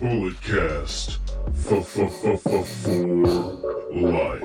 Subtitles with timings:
[0.00, 1.18] Bulletcast.
[1.56, 1.82] For
[3.92, 4.42] life.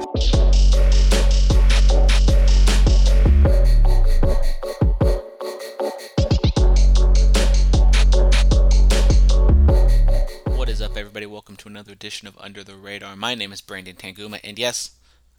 [10.58, 11.26] What is up, everybody?
[11.26, 13.16] Welcome to another edition of Under the Radar.
[13.16, 14.92] My name is Brandon Tanguma, and yes,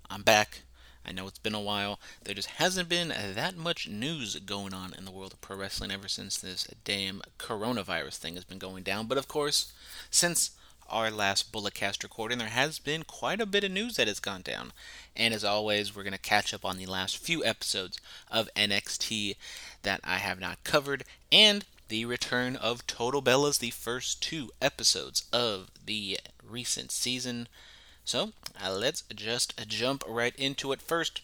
[0.09, 0.63] I'm back.
[1.07, 2.01] I know it's been a while.
[2.25, 5.93] There just hasn't been that much news going on in the world of pro wrestling
[5.93, 9.07] ever since this damn coronavirus thing has been going down.
[9.07, 9.73] But of course,
[10.11, 10.51] since
[10.89, 14.43] our last Bulletcast recording, there has been quite a bit of news that has gone
[14.43, 14.73] down.
[15.15, 19.37] And as always, we're going to catch up on the last few episodes of NXT
[19.83, 25.25] that I have not covered, and the return of Total Bellas, the first two episodes
[25.33, 27.49] of the recent season.
[28.07, 28.33] So
[28.65, 30.81] uh, let's just jump right into it.
[30.81, 31.23] First,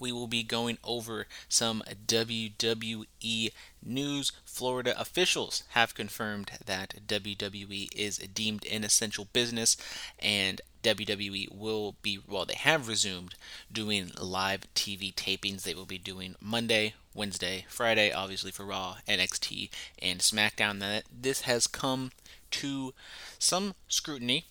[0.00, 4.32] we will be going over some WWE news.
[4.46, 9.76] Florida officials have confirmed that WWE is deemed an essential business
[10.18, 13.34] and WWE will be, well, they have resumed
[13.70, 15.62] doing live TV tapings.
[15.62, 19.68] They will be doing Monday, Wednesday, Friday, obviously for Raw, NXT,
[20.00, 20.80] and SmackDown.
[20.80, 22.12] That this has come
[22.52, 22.94] to
[23.38, 24.46] some scrutiny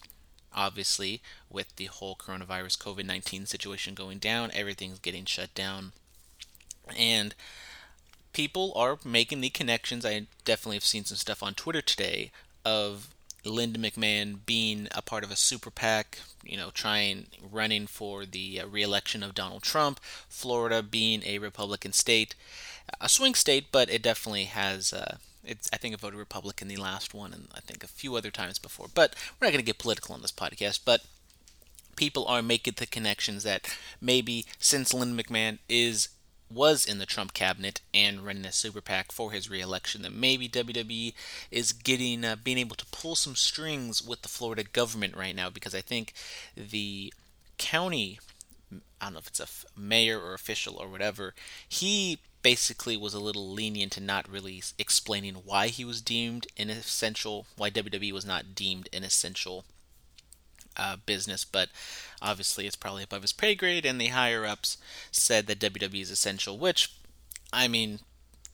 [0.56, 5.92] obviously with the whole coronavirus covid-19 situation going down everything's getting shut down.
[6.98, 7.34] And
[8.34, 10.06] people are making the connections.
[10.06, 12.32] I definitely have seen some stuff on twitter today
[12.66, 13.08] of
[13.44, 18.60] linda mcmahon being a part of a super pac you know trying running for the
[18.60, 22.36] uh, reelection of donald trump florida being a republican state
[23.00, 26.78] a swing state but it definitely has uh, it's I think I voted Republican the
[26.78, 28.88] last one, and I think a few other times before.
[28.94, 30.82] But we're not going to get political on this podcast.
[30.86, 31.02] But
[31.96, 36.10] people are making the connections that maybe since Lynn McMahon is
[36.50, 40.50] was in the Trump cabinet and running a super PAC for his reelection, that maybe
[40.50, 41.14] WWE
[41.50, 45.50] is getting uh, being able to pull some strings with the Florida government right now
[45.50, 46.14] because I think
[46.56, 47.14] the
[47.58, 48.20] county
[49.02, 51.34] I don't know if it's a mayor or official or whatever,
[51.68, 56.70] he basically was a little lenient in not really explaining why he was deemed an
[56.70, 59.66] essential, why WWE was not deemed an essential
[60.78, 61.70] uh, business, but
[62.22, 64.78] obviously it's probably above his pay grade, and the higher ups
[65.12, 66.94] said that WWE is essential, which,
[67.52, 68.00] I mean,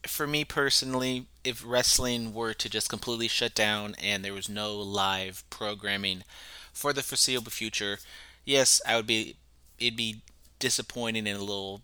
[0.06, 4.76] for me personally, if wrestling were to just completely shut down and there was no
[4.78, 6.24] live programming
[6.74, 8.00] for the foreseeable future,
[8.46, 9.36] yes, I would be,
[9.80, 10.22] it'd be
[10.60, 11.82] disappointing and a little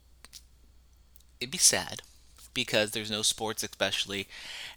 [1.39, 2.01] it'd be sad
[2.53, 4.27] because there's no sports especially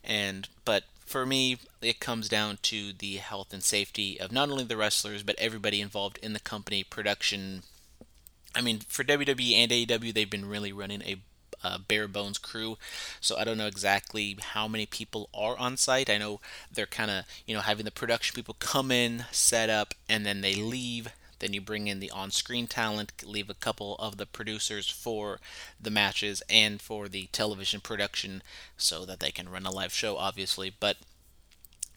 [0.02, 4.64] and but for me it comes down to the health and safety of not only
[4.64, 7.62] the wrestlers but everybody involved in the company production
[8.54, 11.16] I mean for WWE and AEW they've been really running a
[11.66, 12.76] uh, bare bones crew.
[13.20, 16.10] So I don't know exactly how many people are on site.
[16.10, 16.40] I know
[16.72, 20.40] they're kind of, you know, having the production people come in, set up, and then
[20.40, 21.08] they leave.
[21.38, 25.40] Then you bring in the on screen talent, leave a couple of the producers for
[25.80, 28.42] the matches and for the television production
[28.76, 30.72] so that they can run a live show, obviously.
[30.78, 30.96] But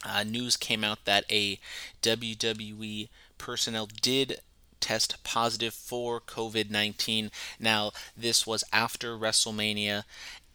[0.06, 1.60] uh, news came out that a
[2.02, 4.42] WWE personnel did
[4.80, 7.32] test positive for COVID 19.
[7.60, 10.04] Now, this was after WrestleMania,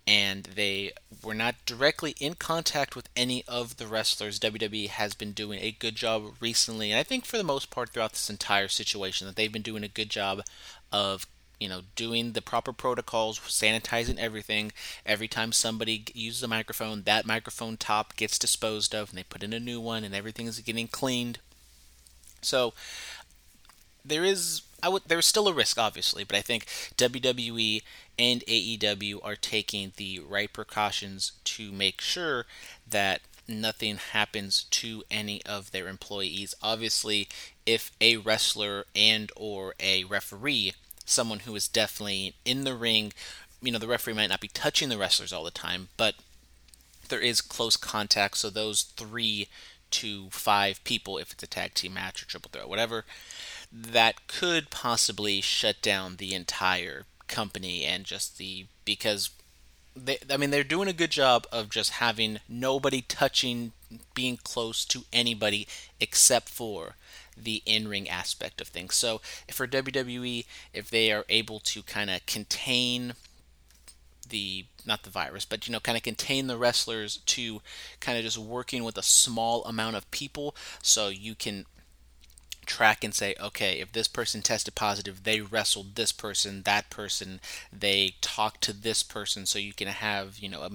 [0.06, 0.92] and they
[1.22, 4.38] were not directly in contact with any of the wrestlers.
[4.38, 7.90] WWE has been doing a good job recently, and I think for the most part
[7.90, 10.42] throughout this entire situation that they've been doing a good job
[10.92, 11.26] of
[11.58, 14.72] you know doing the proper protocols, sanitizing everything.
[15.06, 19.42] Every time somebody uses a microphone, that microphone top gets disposed of, and they put
[19.42, 21.38] in a new one, and everything is getting cleaned.
[22.42, 22.74] So
[24.04, 26.66] there is I would there's still a risk obviously, but I think
[26.98, 27.82] WWE
[28.18, 32.46] and AEW are taking the right precautions to make sure
[32.88, 36.54] that nothing happens to any of their employees.
[36.62, 37.28] Obviously,
[37.66, 40.74] if a wrestler and or a referee,
[41.04, 43.12] someone who is definitely in the ring,
[43.60, 46.14] you know, the referee might not be touching the wrestlers all the time, but
[47.08, 49.48] there is close contact, so those 3
[49.90, 53.04] to 5 people if it's a tag team match or triple threat whatever,
[53.72, 57.04] that could possibly shut down the entire
[57.34, 59.30] company and just the because
[59.96, 63.72] they I mean they're doing a good job of just having nobody touching
[64.14, 65.66] being close to anybody
[66.00, 66.94] except for
[67.36, 68.94] the in-ring aspect of things.
[68.94, 69.20] So
[69.50, 73.14] for WWE if they are able to kind of contain
[74.28, 77.60] the not the virus, but you know, kind of contain the wrestlers to
[78.00, 81.66] kind of just working with a small amount of people so you can
[82.64, 87.40] track and say, okay, if this person tested positive, they wrestled this person, that person,
[87.72, 90.70] they talked to this person, so you can have, you know, a,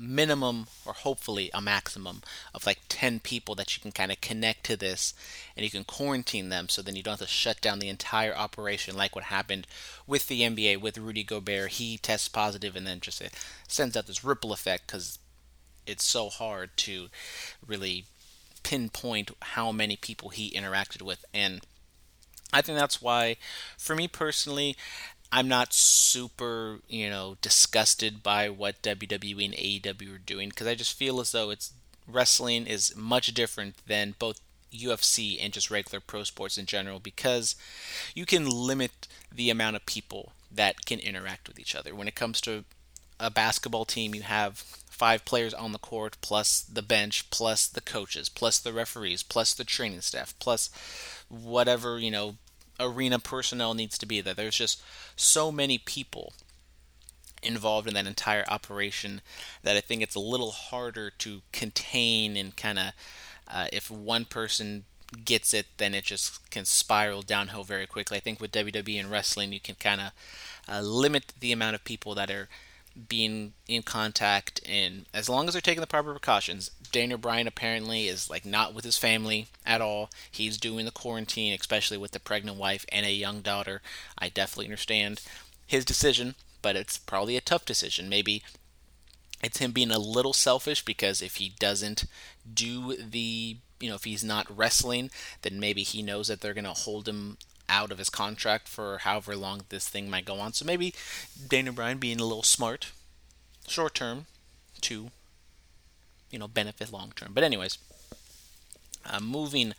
[0.00, 2.22] minimum or hopefully a maximum
[2.52, 5.14] of like 10 people that you can kind of connect to this
[5.56, 8.34] and you can quarantine them so then you don't have to shut down the entire
[8.34, 9.66] operation like what happened
[10.06, 11.72] with the NBA with Rudy Gobert.
[11.72, 13.32] He tests positive and then just it
[13.68, 15.18] sends out this ripple effect because
[15.86, 17.08] it's so hard to
[17.66, 18.06] really
[18.62, 21.62] pinpoint how many people he interacted with and
[22.52, 23.36] I think that's why,
[23.78, 24.76] for me personally,
[25.32, 30.74] I'm not super, you know, disgusted by what WWE and AEW are doing because I
[30.74, 31.72] just feel as though it's
[32.06, 37.56] wrestling is much different than both UFC and just regular pro sports in general because
[38.14, 41.94] you can limit the amount of people that can interact with each other.
[41.94, 42.64] When it comes to
[43.18, 44.64] a basketball team, you have
[45.02, 49.52] five players on the court, plus the bench, plus the coaches, plus the referees, plus
[49.52, 50.70] the training staff, plus
[51.28, 52.36] whatever, you know,
[52.78, 54.32] arena personnel needs to be there.
[54.32, 54.80] There's just
[55.16, 56.34] so many people
[57.42, 59.22] involved in that entire operation
[59.64, 62.92] that I think it's a little harder to contain and kind of
[63.52, 64.84] uh, if one person
[65.24, 68.18] gets it, then it just can spiral downhill very quickly.
[68.18, 70.12] I think with WWE and wrestling, you can kind of
[70.72, 72.48] uh, limit the amount of people that are
[73.08, 76.70] being in contact and as long as they're taking the proper precautions.
[76.90, 80.10] Daniel bryan apparently is like not with his family at all.
[80.30, 83.82] He's doing the quarantine especially with the pregnant wife and a young daughter.
[84.18, 85.22] I definitely understand
[85.66, 88.08] his decision but it's probably a tough decision.
[88.08, 88.42] Maybe
[89.42, 92.04] it's him being a little selfish because if he doesn't
[92.52, 95.10] do the you know if he's not wrestling
[95.42, 97.36] then maybe he knows that they're going to hold him
[97.72, 100.52] out of his contract for however long this thing might go on.
[100.52, 100.94] So maybe
[101.48, 102.92] Daniel Bryan being a little smart,
[103.66, 104.26] short term,
[104.82, 105.10] to
[106.30, 107.32] you know benefit long term.
[107.32, 107.78] But anyways,
[109.06, 109.72] uh, moving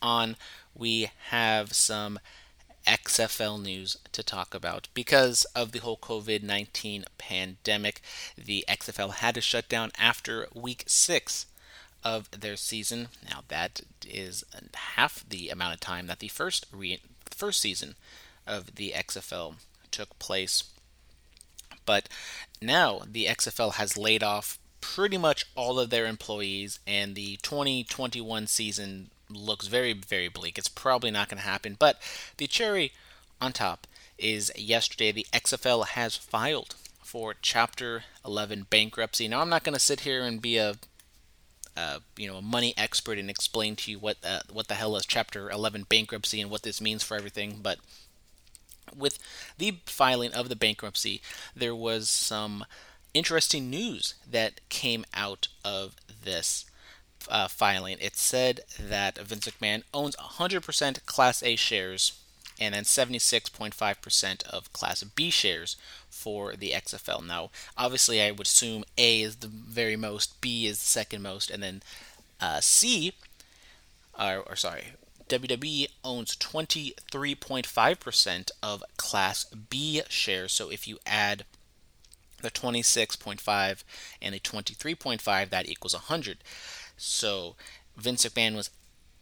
[0.00, 0.36] on,
[0.74, 2.20] we have some
[2.86, 4.88] XFL news to talk about.
[4.94, 8.00] Because of the whole COVID 19 pandemic,
[8.38, 11.46] the XFL had to shut down after week six
[12.04, 13.08] of their season.
[13.28, 14.44] Now, that is
[14.74, 17.00] half the amount of time that the first re-
[17.30, 17.94] first season
[18.46, 19.54] of the XFL
[19.90, 20.64] took place.
[21.86, 22.08] But
[22.60, 28.46] now the XFL has laid off pretty much all of their employees, and the 2021
[28.46, 30.58] season looks very, very bleak.
[30.58, 31.76] It's probably not going to happen.
[31.78, 32.00] But
[32.36, 32.92] the cherry
[33.40, 33.86] on top
[34.18, 39.28] is yesterday the XFL has filed for Chapter 11 bankruptcy.
[39.28, 40.74] Now, I'm not going to sit here and be a
[41.76, 44.96] uh, you know a money expert and explain to you what uh, what the hell
[44.96, 47.60] is Chapter 11 bankruptcy and what this means for everything.
[47.62, 47.78] But
[48.96, 49.18] with
[49.58, 51.20] the filing of the bankruptcy,
[51.54, 52.64] there was some
[53.12, 56.66] interesting news that came out of this
[57.28, 57.96] uh, filing.
[58.00, 62.23] It said that Vince McMahon owns 100% Class A shares
[62.60, 65.76] and then 76.5% of Class B shares
[66.08, 67.26] for the XFL.
[67.26, 71.50] Now, obviously, I would assume A is the very most, B is the second most,
[71.50, 71.82] and then
[72.40, 73.12] uh, C,
[74.18, 74.94] or, or sorry,
[75.28, 80.52] WWE owns 23.5% of Class B shares.
[80.52, 81.44] So if you add
[82.42, 83.84] the 26.5
[84.20, 86.38] and the 23.5, that equals 100.
[86.96, 87.56] So
[87.96, 88.70] Vince McMahon was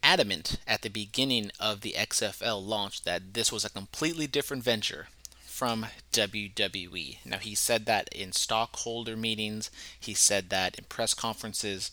[0.03, 5.07] adamant at the beginning of the XFL launch that this was a completely different venture
[5.45, 7.19] from WWE.
[7.25, 11.91] Now, he said that in stockholder meetings, he said that in press conferences.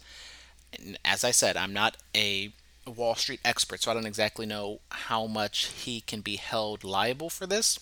[0.78, 2.52] And as I said, I'm not a
[2.86, 7.30] Wall Street expert, so I don't exactly know how much he can be held liable
[7.30, 7.78] for this.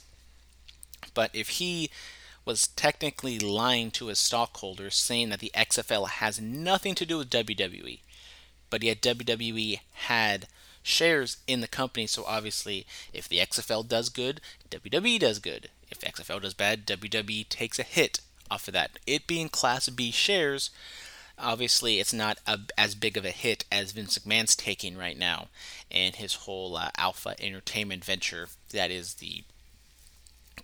[1.14, 1.90] But if he
[2.44, 7.30] was technically lying to his stockholders, saying that the XFL has nothing to do with
[7.30, 8.00] WWE,
[8.70, 10.46] but yet WWE had
[10.82, 12.06] shares in the company.
[12.06, 15.70] So obviously, if the XFL does good, WWE does good.
[15.90, 18.20] If XFL does bad, WWE takes a hit
[18.50, 18.98] off of that.
[19.06, 20.70] It being Class B shares,
[21.38, 25.48] obviously it's not a, as big of a hit as Vince McMahon's taking right now,
[25.90, 28.48] and his whole uh, Alpha Entertainment venture.
[28.72, 29.44] That is the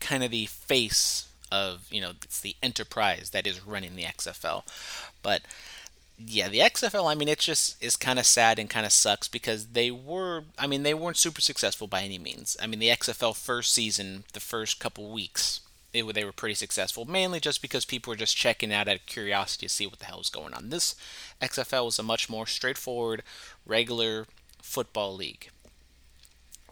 [0.00, 4.64] kind of the face of you know it's the enterprise that is running the XFL,
[5.22, 5.42] but
[6.16, 9.26] yeah, the XFL, I mean, it just is kind of sad and kind of sucks
[9.26, 12.56] because they were, I mean, they weren't super successful by any means.
[12.62, 15.60] I mean, the XFL first season, the first couple weeks,
[15.92, 19.06] it, they were pretty successful, mainly just because people were just checking out out of
[19.06, 20.70] curiosity to see what the hell was going on.
[20.70, 20.94] This
[21.42, 23.22] XFL was a much more straightforward,
[23.66, 24.26] regular
[24.62, 25.50] football league.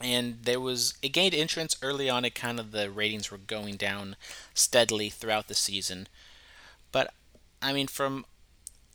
[0.01, 3.75] And there was, it gained entrance early on, it kind of the ratings were going
[3.75, 4.15] down
[4.53, 6.07] steadily throughout the season.
[6.91, 7.13] But,
[7.61, 8.25] I mean, from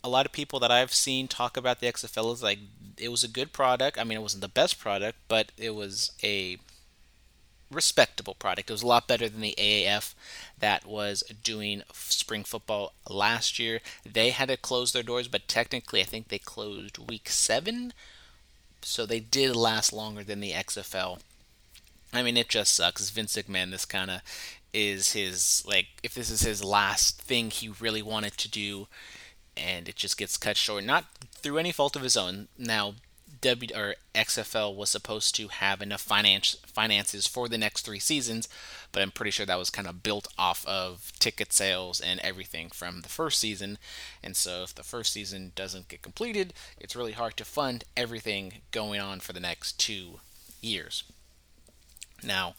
[0.02, 2.58] a lot of people that I've seen talk about the XFL is like
[2.96, 3.98] it was a good product.
[3.98, 6.58] I mean, it wasn't the best product, but it was a
[7.70, 8.70] respectable product.
[8.70, 10.14] It was a lot better than the AAF
[10.58, 13.80] that was doing spring football last year.
[14.10, 17.92] They had to close their doors, but technically, I think they closed week seven,
[18.82, 21.20] so they did last longer than the XFL.
[22.12, 23.10] I mean, it just sucks.
[23.10, 24.22] Vince McMahon, this kind of
[24.72, 28.86] is his like if this is his last thing he really wanted to do
[29.58, 32.94] and it just gets cut short not through any fault of his own now
[33.40, 38.48] W or XFL was supposed to have enough finance finances for the next three seasons,
[38.90, 42.70] but I'm pretty sure that was kind of built off of ticket sales and everything
[42.70, 43.78] from the first season.
[44.22, 48.54] And so if the first season doesn't get completed, it's really hard to fund everything
[48.72, 50.20] going on for the next two
[50.60, 51.04] years.
[52.22, 52.54] Now,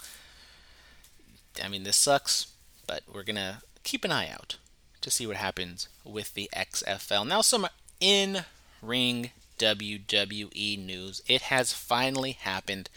[1.61, 2.53] I mean this sucks,
[2.87, 4.57] but we're gonna keep an eye out
[5.01, 7.27] to see what happens with the XFL.
[7.27, 7.67] Now some
[7.99, 8.45] in
[8.81, 11.21] ring WWE news.
[11.27, 12.89] It has finally happened.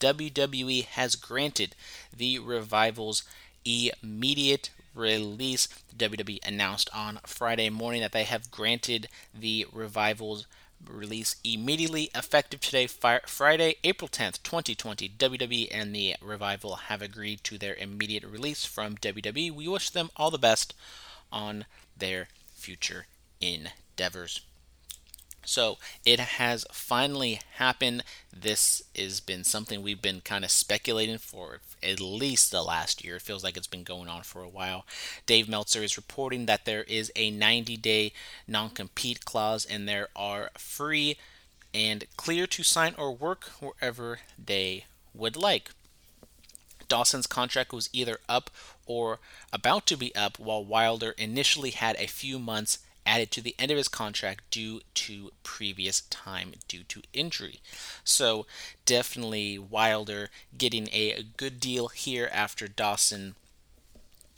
[0.00, 1.74] WWE has granted
[2.14, 3.22] the Revival's
[3.64, 5.68] immediate release.
[5.96, 10.46] WWE announced on Friday morning that they have granted the Revival's
[10.84, 15.08] release immediately effective today, Friday, April 10th, 2020.
[15.10, 19.52] WWE and the Revival have agreed to their immediate release from WWE.
[19.52, 20.74] We wish them all the best
[21.32, 21.64] on
[21.96, 23.06] their future
[23.40, 24.42] endeavors.
[25.44, 28.04] So it has finally happened.
[28.32, 33.16] This has been something we've been kind of speculating for at least the last year.
[33.16, 34.86] It feels like it's been going on for a while.
[35.26, 38.12] Dave Meltzer is reporting that there is a 90 day
[38.46, 41.16] non compete clause and there are free
[41.74, 44.84] and clear to sign or work wherever they
[45.14, 45.70] would like.
[46.88, 48.50] Dawson's contract was either up
[48.86, 49.18] or
[49.52, 53.70] about to be up, while Wilder initially had a few months added to the end
[53.70, 57.60] of his contract due to previous time due to injury.
[58.04, 58.46] So,
[58.86, 63.34] definitely Wilder getting a good deal here after Dawson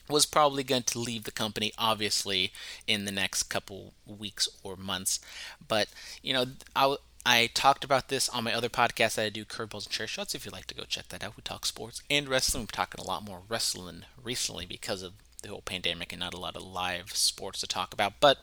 [0.09, 2.53] was probably going to leave the company obviously
[2.87, 5.19] in the next couple weeks or months
[5.67, 5.89] but
[6.23, 6.45] you know
[6.77, 10.07] I, I talked about this on my other podcast that I do, Curveballs and Chair
[10.07, 10.35] Shots.
[10.35, 12.65] If you'd like to go check that out, we talk sports and wrestling.
[12.65, 16.39] We're talking a lot more wrestling recently because of the whole pandemic and not a
[16.39, 18.15] lot of live sports to talk about.
[18.21, 18.39] But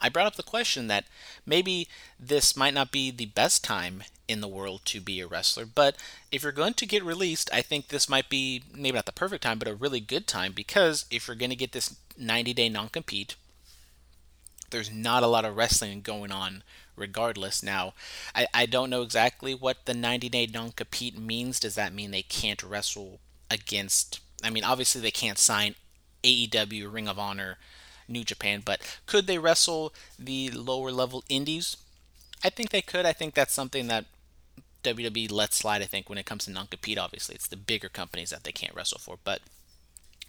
[0.00, 1.06] I brought up the question that
[1.44, 5.66] maybe this might not be the best time in the world to be a wrestler,
[5.66, 5.96] but
[6.30, 9.42] if you're going to get released, I think this might be maybe not the perfect
[9.42, 12.68] time, but a really good time because if you're going to get this 90 day
[12.68, 13.34] non compete,
[14.70, 16.62] there's not a lot of wrestling going on
[16.96, 17.62] regardless.
[17.62, 17.94] Now,
[18.34, 21.60] I, I don't know exactly what the 90 day non compete means.
[21.60, 23.20] Does that mean they can't wrestle
[23.50, 24.20] against?
[24.42, 25.74] I mean, obviously they can't sign
[26.24, 27.58] AEW, Ring of Honor,
[28.08, 31.76] New Japan, but could they wrestle the lower level indies?
[32.44, 33.06] I think they could.
[33.06, 34.06] I think that's something that
[34.82, 35.82] WWE lets slide.
[35.82, 38.74] I think when it comes to non-compete, obviously it's the bigger companies that they can't
[38.74, 39.18] wrestle for.
[39.22, 39.42] But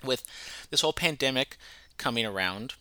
[0.03, 0.23] with
[0.69, 1.57] this whole pandemic
[1.97, 2.75] coming around,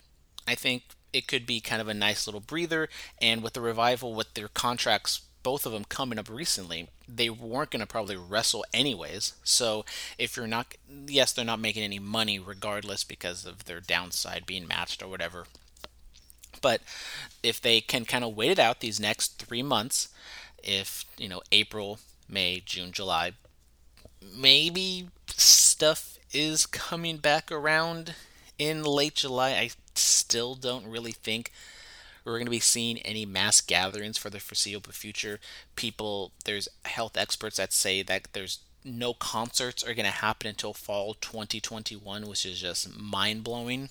[0.46, 0.82] I think
[1.12, 2.88] it could be kind of a nice little breather.
[3.20, 7.70] And with the revival, with their contracts both of them coming up recently, they weren't
[7.70, 9.34] going to probably wrestle anyways.
[9.42, 9.84] So
[10.18, 10.74] if you're not,
[11.06, 15.46] yes, they're not making any money regardless because of their downside being matched or whatever.
[16.60, 16.82] But
[17.42, 20.08] if they can kind of wait it out these next three months,
[20.62, 23.32] if, you know, April, May, June, July,
[24.36, 28.14] maybe stuff is coming back around
[28.58, 29.50] in late July.
[29.50, 31.52] I still don't really think
[32.24, 35.40] we're going to be seeing any mass gatherings for the foreseeable future.
[35.74, 40.74] People, there's health experts that say that there's no concerts are going to happen until
[40.74, 43.90] fall 2021, which is just mind blowing.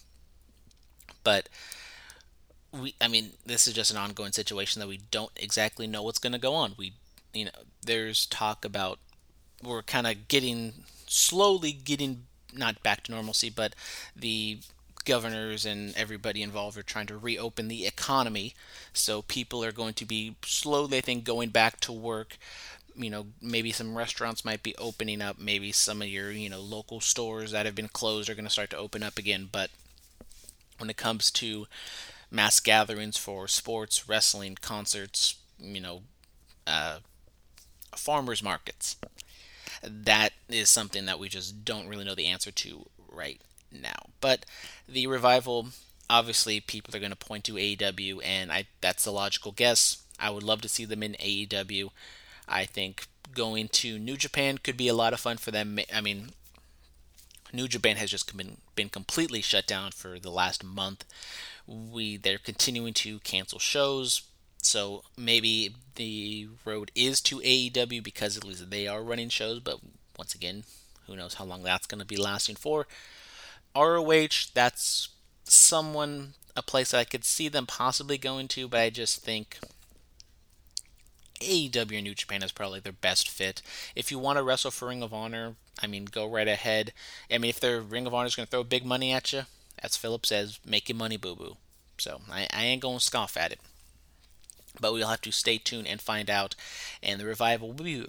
[1.23, 1.49] But
[2.71, 6.19] we, I mean, this is just an ongoing situation that we don't exactly know what's
[6.19, 6.73] going to go on.
[6.77, 6.93] We,
[7.33, 7.51] you know,
[7.85, 8.99] there's talk about
[9.63, 10.73] we're kind of getting
[11.07, 13.75] slowly getting not back to normalcy, but
[14.15, 14.59] the
[15.01, 18.53] governors and everybody involved are trying to reopen the economy.
[18.93, 22.37] So people are going to be slowly, I think, going back to work.
[22.95, 25.39] You know, maybe some restaurants might be opening up.
[25.39, 28.51] Maybe some of your, you know, local stores that have been closed are going to
[28.51, 29.49] start to open up again.
[29.51, 29.69] But
[30.77, 31.67] when it comes to
[32.29, 36.01] mass gatherings for sports, wrestling, concerts, you know,
[36.67, 36.99] uh,
[37.95, 38.97] farmers markets,
[39.83, 43.41] that is something that we just don't really know the answer to right
[43.71, 44.07] now.
[44.19, 44.45] But
[44.87, 45.67] the revival,
[46.09, 50.03] obviously, people are going to point to AEW, and I that's a logical guess.
[50.19, 51.89] I would love to see them in AEW.
[52.47, 55.79] I think going to New Japan could be a lot of fun for them.
[55.93, 56.31] I mean,
[57.53, 61.05] New Japan has just been been completely shut down for the last month.
[61.67, 64.23] We they're continuing to cancel shows,
[64.57, 69.59] so maybe the road is to AEW because at least they are running shows.
[69.59, 69.79] But
[70.17, 70.63] once again,
[71.07, 72.87] who knows how long that's going to be lasting for.
[73.75, 75.09] ROH, that's
[75.43, 79.59] someone, a place that I could see them possibly going to, but I just think
[81.41, 83.61] AEW New Japan is probably their best fit.
[83.95, 86.93] If you want to wrestle for Ring of Honor, I mean, go right ahead.
[87.31, 89.43] I mean, if their Ring of Honor is going to throw big money at you,
[89.79, 91.57] as Philip says, make your money, boo boo.
[91.97, 93.59] So I, I ain't going to scoff at it.
[94.79, 96.55] But we'll have to stay tuned and find out.
[97.03, 98.05] And the revival will be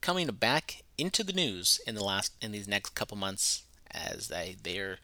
[0.00, 3.63] coming back into the news in the last in these next couple months
[3.94, 4.98] as they they're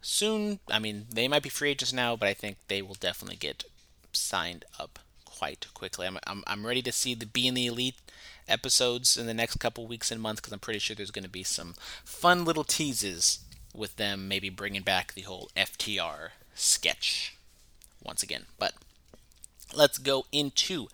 [0.00, 0.60] soon.
[0.70, 3.64] I mean, they might be free agents now, but I think they will definitely get
[4.12, 6.06] signed up quite quickly.
[6.06, 7.96] I'm, I'm, I'm ready to see the Being the Elite
[8.48, 11.30] episodes in the next couple weeks and months because I'm pretty sure there's going to
[11.30, 13.40] be some fun little teases
[13.74, 17.36] with them maybe bringing back the whole FTR sketch
[18.02, 18.46] once again.
[18.58, 18.74] But
[19.74, 20.88] let's go into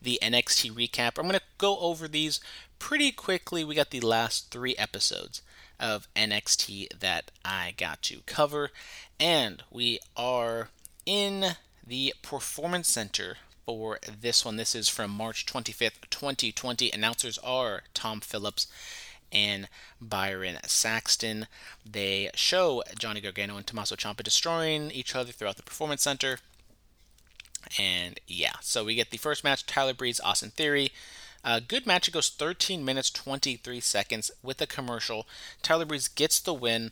[0.00, 1.18] the NXT recap.
[1.18, 2.40] I'm going to go over these
[2.78, 3.64] pretty quickly.
[3.64, 5.42] We got the last three episodes
[5.78, 8.70] of NXT that I got to cover,
[9.18, 10.68] and we are
[11.06, 14.56] in the Performance Center for this one.
[14.56, 16.90] This is from March 25th, 2020.
[16.92, 18.66] Announcers are Tom Phillips
[19.32, 19.68] and
[20.00, 21.46] Byron Saxton.
[21.84, 26.38] They show Johnny Gargano and Tommaso Ciampa destroying each other throughout the Performance Center.
[27.78, 30.90] And yeah, so we get the first match Tyler Breeze, Austin Theory.
[31.44, 32.08] A good match.
[32.08, 35.26] It goes 13 minutes 23 seconds with a commercial.
[35.62, 36.90] Tyler Breeze gets the win.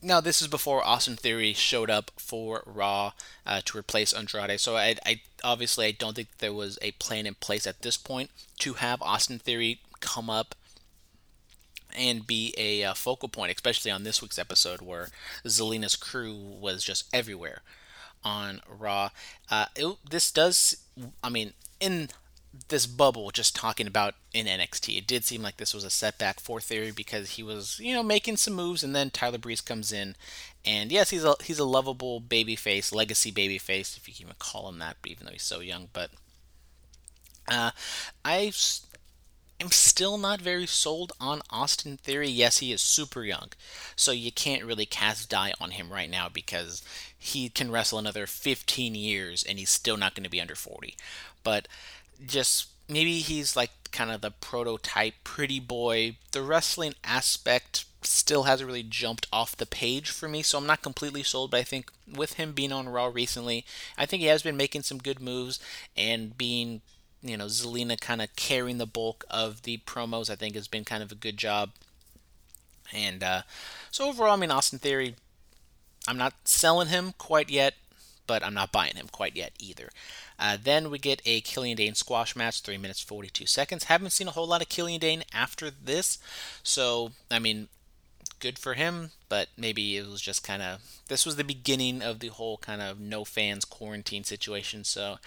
[0.00, 3.12] Now, this is before Austin Theory showed up for Raw
[3.44, 4.60] uh, to replace Andrade.
[4.60, 7.96] So, I, I, obviously I don't think there was a plan in place at this
[7.96, 10.54] point to have Austin Theory come up
[11.96, 15.08] and be a uh, focal point, especially on this week's episode where
[15.44, 17.62] Zelina's crew was just everywhere
[18.24, 19.10] on Raw.
[19.50, 20.76] Uh, it, this does,
[21.22, 22.08] I mean, in
[22.68, 24.98] this bubble just talking about in NXT.
[24.98, 28.02] It did seem like this was a setback for Theory because he was, you know,
[28.02, 30.16] making some moves and then Tyler Breeze comes in
[30.64, 34.26] and yes, he's a he's a lovable baby face, legacy baby face if you can
[34.26, 36.10] even call him that, even though he's so young, but
[37.50, 37.70] uh,
[38.24, 38.52] I
[39.60, 42.28] am still not very sold on Austin Theory.
[42.28, 43.48] Yes, he is super young,
[43.96, 46.82] so you can't really cast die on him right now because
[47.16, 50.96] he can wrestle another 15 years and he's still not going to be under 40.
[51.42, 51.66] But
[52.24, 56.16] just maybe he's like kind of the prototype pretty boy.
[56.32, 60.82] The wrestling aspect still hasn't really jumped off the page for me, so I'm not
[60.82, 61.50] completely sold.
[61.50, 63.64] But I think with him being on Raw recently,
[63.96, 65.60] I think he has been making some good moves
[65.96, 66.80] and being,
[67.22, 70.30] you know, Zelina kind of carrying the bulk of the promos.
[70.30, 71.70] I think has been kind of a good job.
[72.92, 73.42] And uh,
[73.90, 75.16] so overall, I mean, Austin Theory,
[76.06, 77.74] I'm not selling him quite yet,
[78.28, 79.88] but I'm not buying him quite yet either.
[80.38, 83.84] Uh, then we get a Killian Dain squash match, 3 minutes 42 seconds.
[83.84, 86.18] Haven't seen a whole lot of Killian Dain after this,
[86.62, 87.66] so, I mean,
[88.38, 90.80] good for him, but maybe it was just kind of.
[91.08, 95.18] This was the beginning of the whole kind of no fans quarantine situation, so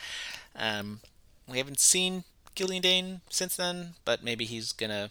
[0.55, 1.01] um,
[1.47, 2.23] we haven't seen
[2.55, 5.09] Killian Dain since then, but maybe he's to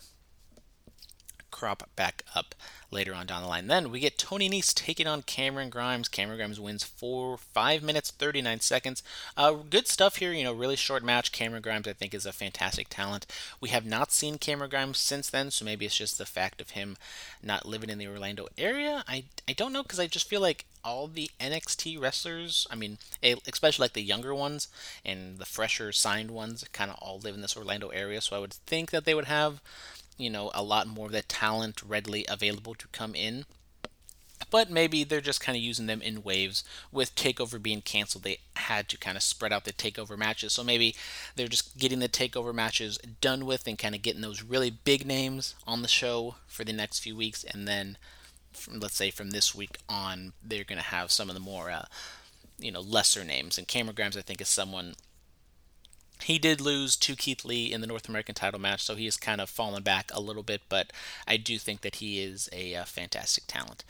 [1.61, 2.55] crop back up
[2.91, 3.67] later on down the line.
[3.67, 6.09] Then we get Tony Nese taking on Cameron Grimes.
[6.09, 9.03] Cameron Grimes wins for 5 minutes 39 seconds.
[9.37, 11.33] Uh, good stuff here, you know, really short match.
[11.33, 13.27] Cameron Grimes, I think, is a fantastic talent.
[13.61, 16.71] We have not seen Cameron Grimes since then, so maybe it's just the fact of
[16.71, 16.97] him
[17.43, 19.05] not living in the Orlando area.
[19.07, 22.97] I, I don't know because I just feel like all the NXT wrestlers, I mean,
[23.23, 24.69] especially like the younger ones
[25.05, 28.23] and the fresher signed ones, kind of all live in this Orlando area.
[28.23, 29.61] So I would think that they would have
[30.21, 33.45] you know, a lot more of the talent readily available to come in.
[34.51, 36.65] But maybe they're just kind of using them in waves.
[36.91, 40.55] With TakeOver being canceled, they had to kind of spread out the TakeOver matches.
[40.55, 40.97] So maybe
[41.37, 45.07] they're just getting the TakeOver matches done with and kind of getting those really big
[45.07, 47.45] names on the show for the next few weeks.
[47.45, 47.99] And then,
[48.53, 51.71] from, let's say from this week on, they're going to have some of the more,
[51.71, 51.85] uh,
[52.59, 53.59] you know, lesser names.
[53.59, 54.95] And Cameron Grimes, I think, is someone
[56.23, 59.17] he did lose to Keith Lee in the North American title match, so he has
[59.17, 60.93] kind of fallen back a little bit, but
[61.27, 63.85] I do think that he is a, uh, fantastic talent.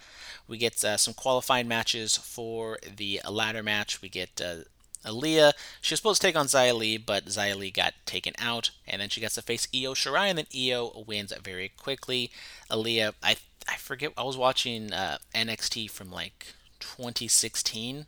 [0.49, 4.03] We get uh, some qualifying matches for the ladder match.
[4.03, 4.65] We get uh,
[5.05, 5.53] Aliyah.
[5.81, 9.01] She was supposed to take on Xia Li, but Xia Li got taken out, and
[9.01, 12.31] then she gets to face Io Shirai, and then Io wins very quickly.
[12.71, 13.37] Aliyah, I
[13.69, 14.13] I forget.
[14.17, 18.07] I was watching uh, NXT from like 2016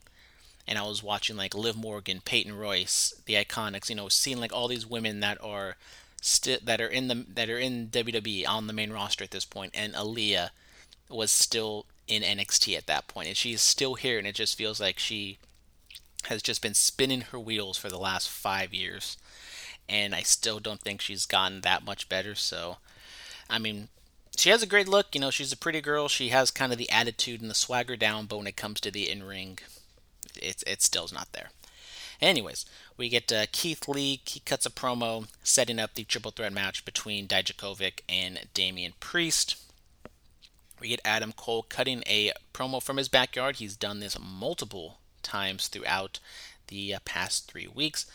[0.67, 4.53] and I was watching like Liv Morgan, Peyton Royce, the Iconics, you know, seeing like
[4.53, 5.77] all these women that are
[6.21, 9.45] still that are in the that are in WWE on the main roster at this
[9.45, 10.51] point, and Aliyah
[11.09, 14.81] was still in NXT at that point, and she's still here, and it just feels
[14.81, 15.39] like she
[16.25, 19.17] has just been spinning her wheels for the last five years,
[19.89, 22.35] and I still don't think she's gotten that much better.
[22.35, 22.79] So,
[23.51, 23.89] I mean,
[24.37, 25.15] she has a great look.
[25.15, 26.09] You know, she's a pretty girl.
[26.09, 28.91] She has kind of the attitude and the swagger down, but when it comes to
[28.91, 29.59] the in ring,
[30.37, 31.51] it's it still's not there.
[32.21, 32.65] Anyways,
[32.97, 34.21] we get uh, Keith Lee.
[34.25, 39.57] He cuts a promo setting up the triple threat match between Dijakovic and Damian Priest.
[40.81, 43.57] We get Adam Cole cutting a promo from his backyard.
[43.57, 46.21] He's done this multiple times throughout
[46.69, 48.07] the uh, past three weeks.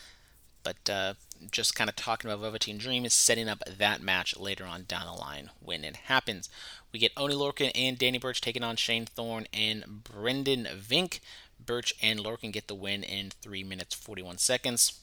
[0.64, 1.14] But uh,
[1.50, 5.06] just kind of talking about Velveteen Dream is setting up that match later on down
[5.06, 6.50] the line when it happens.
[6.92, 11.20] We get Oni Lorcan and Danny Burch taking on Shane Thorne and Brendan Vink.
[11.64, 15.00] Burch and Lorcan get the win in 3 minutes 41 seconds.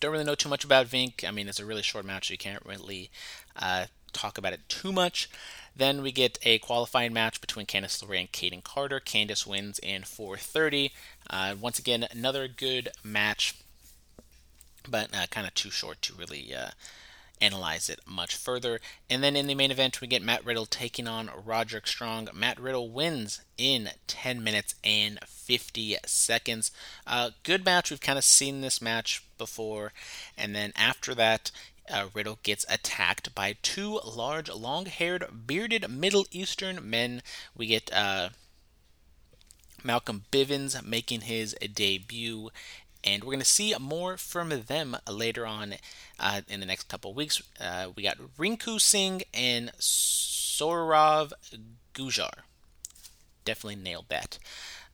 [0.00, 1.26] Don't really know too much about Vink.
[1.26, 3.10] I mean, it's a really short match, so you can't really
[3.56, 5.28] uh, talk about it too much.
[5.76, 9.00] Then we get a qualifying match between Candice LeRae and Kayden Carter.
[9.00, 10.92] Candice wins in 4:30.
[11.28, 13.54] Uh, once again, another good match,
[14.88, 16.70] but uh, kind of too short to really uh,
[17.44, 18.80] analyze it much further.
[19.10, 22.28] And then in the main event, we get Matt Riddle taking on Roderick Strong.
[22.32, 26.70] Matt Riddle wins in 10 minutes and 50 seconds.
[27.06, 27.90] Uh, good match.
[27.90, 29.92] We've kind of seen this match before.
[30.36, 31.50] And then after that,
[31.90, 37.22] uh, Riddle gets attacked by two large, long haired, bearded Middle Eastern men.
[37.56, 37.92] We get.
[37.92, 38.30] Uh,
[39.86, 42.48] Malcolm Bivens making his debut,
[43.04, 45.74] and we're going to see more from them later on
[46.18, 47.42] uh, in the next couple weeks.
[47.60, 51.32] Uh, we got Rinku Singh and Saurav
[51.92, 52.32] Gurjar.
[53.44, 54.38] Definitely nailed that.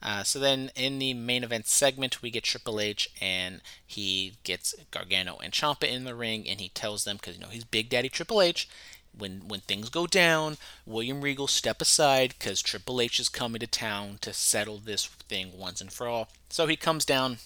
[0.02, 4.74] Uh, so then in the main event segment, we get Triple H, and he gets
[4.90, 7.90] Gargano and Ciampa in the ring, and he tells them because you know he's Big
[7.90, 8.68] Daddy Triple H.
[9.16, 13.66] When when things go down, William Regal step aside because Triple H is coming to
[13.66, 16.28] town to settle this thing once and for all.
[16.48, 17.38] So he comes down,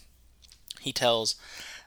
[0.85, 1.35] he tells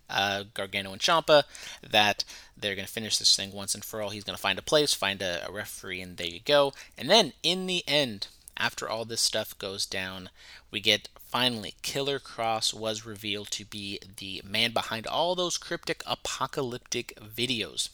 [0.10, 1.44] uh, Gargano and Ciampa
[1.88, 2.24] that
[2.56, 4.10] they're going to finish this thing once and for all.
[4.10, 6.74] He's going to find a place, find a, a referee, and there you go.
[6.98, 10.30] And then in the end, after all this stuff goes down,
[10.72, 16.02] we get finally Killer Cross was revealed to be the man behind all those cryptic
[16.08, 17.90] apocalyptic videos.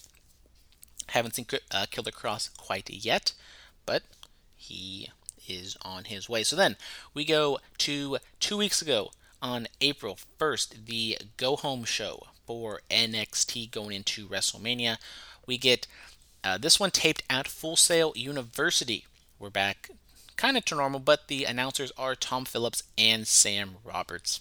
[1.08, 3.34] Haven't seen uh, Killer Cross quite yet,
[3.86, 4.04] but
[4.56, 5.10] he
[5.48, 6.44] is on his way.
[6.44, 6.78] So then
[7.14, 9.12] we go to two weeks ago
[9.44, 14.98] on April 1st, the Go Home show for NXT going into WrestleMania.
[15.46, 15.86] We get
[16.44, 19.06] uh, this one taped at Full Sail University.
[19.38, 19.90] We're back
[20.38, 24.40] kind of to normal, but the announcers are Tom Phillips and Sam Roberts.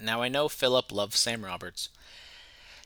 [0.00, 1.88] Now, I know Philip loves Sam Roberts.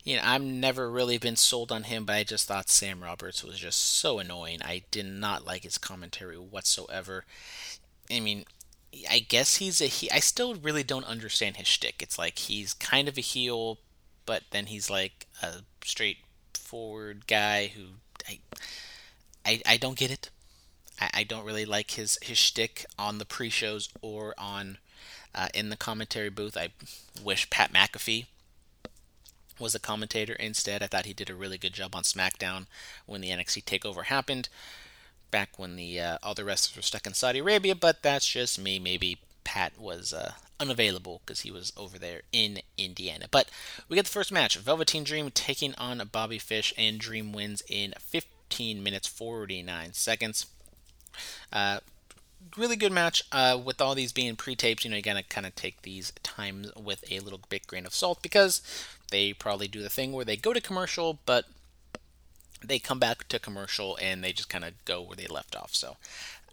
[0.02, 3.44] You know, I've never really been sold on him, but I just thought Sam Roberts
[3.44, 4.60] was just so annoying.
[4.62, 7.24] I did not like his commentary whatsoever.
[8.10, 8.44] I mean,
[9.10, 10.10] I guess he's a he.
[10.10, 12.02] I still really don't understand his shtick.
[12.02, 13.78] It's like he's kind of a heel,
[14.26, 17.84] but then he's like a straightforward guy who
[18.28, 18.38] I
[19.44, 20.30] I, I don't get it.
[21.00, 24.78] I, I don't really like his his shtick on the pre-shows or on
[25.34, 26.56] uh, in the commentary booth.
[26.56, 26.68] I
[27.22, 28.26] wish Pat McAfee
[29.58, 30.82] was a commentator instead.
[30.82, 32.66] I thought he did a really good job on SmackDown
[33.06, 34.48] when the NXT takeover happened
[35.32, 38.78] back when the uh, the wrestlers were stuck in Saudi Arabia, but that's just me.
[38.78, 43.26] Maybe Pat was uh, unavailable because he was over there in Indiana.
[43.28, 43.50] But
[43.88, 47.94] we get the first match Velveteen Dream taking on Bobby Fish, and Dream wins in
[47.98, 50.46] 15 minutes 49 seconds.
[51.52, 51.80] Uh,
[52.56, 55.54] really good match uh, with all these being pre-taped you know you gotta kind of
[55.54, 58.60] take these times with a little bit grain of salt because
[59.10, 61.44] they probably do the thing where they go to commercial but
[62.64, 65.74] they come back to commercial and they just kind of go where they left off.
[65.74, 65.96] So,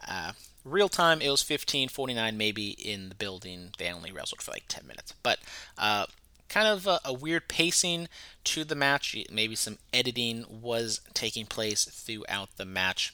[0.08, 3.72] uh, real time, it was 15:49 maybe in the building.
[3.78, 5.40] They only wrestled for like 10 minutes, but
[5.78, 6.06] uh,
[6.48, 8.10] kind of a, a, weird pacing
[8.44, 9.16] to the match.
[9.32, 13.14] Maybe some editing was taking place throughout the match.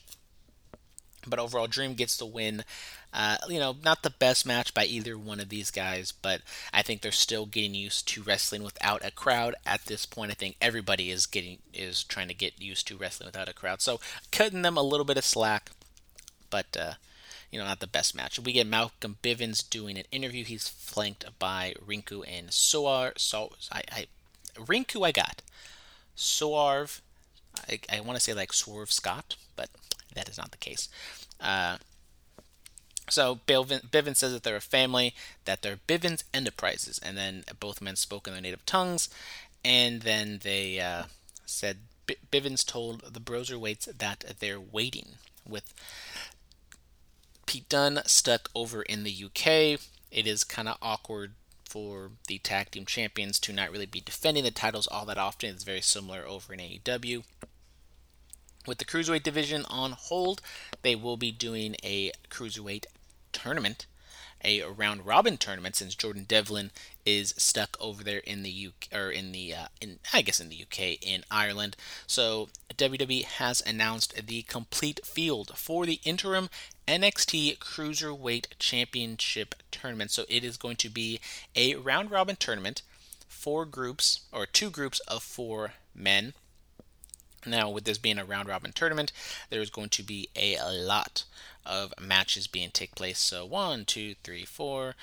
[1.28, 2.64] But overall, Dream gets the win.
[3.18, 6.42] Uh, you know, not the best match by either one of these guys, but
[6.74, 10.32] I think they're still getting used to wrestling without a crowd at this point.
[10.32, 13.82] I think everybody is getting is trying to get used to wrestling without a crowd,
[13.82, 14.02] so
[14.34, 15.72] cutting them a little bit of slack,
[16.50, 16.94] but uh,
[17.50, 18.38] you know, not the best match.
[18.38, 20.44] We get Malcolm Bivens doing an interview.
[20.44, 23.14] He's flanked by Rinku and Soar.
[23.16, 24.06] So I, I
[24.56, 25.42] Rinku I got.
[26.18, 27.00] Soarv,
[27.70, 29.70] I, I want to say like Swerve Scott, but
[30.16, 30.90] that is not the case.
[31.40, 31.78] Uh,
[33.10, 35.14] so Bivens says that they're a family,
[35.46, 39.10] that they're Bivens Enterprises, and then both men spoke in their native tongues,
[39.64, 41.04] and then they uh,
[41.46, 41.78] said
[42.32, 45.16] Bivens told the Broserweights that they're waiting
[45.48, 45.74] with
[47.46, 49.80] Pete Dunne stuck over in the UK.
[50.12, 54.44] It is kind of awkward for the tag team champions to not really be defending
[54.44, 55.50] the titles all that often.
[55.50, 57.24] It's very similar over in AEW.
[58.68, 60.42] With the cruiserweight division on hold,
[60.82, 62.86] they will be doing a cruiserweight
[63.36, 63.86] tournament,
[64.44, 66.72] a round robin tournament, since Jordan Devlin
[67.06, 70.50] is stuck over there in the UK or in the uh, in I guess in
[70.50, 71.76] the UK in Ireland.
[72.08, 76.50] So WWE has announced the complete field for the interim
[76.88, 80.12] NXT Cruiserweight Championship tournament.
[80.12, 81.20] So it is going to be
[81.56, 82.82] a round robin tournament,
[83.28, 86.34] four groups or two groups of four men.
[87.46, 89.12] Now, with this being a round robin tournament,
[89.52, 91.26] there is going to be a lot
[91.66, 93.20] of matches being take place.
[93.20, 94.96] So one, two, three, four.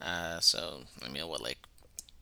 [0.00, 1.58] Uh, so I mean, what like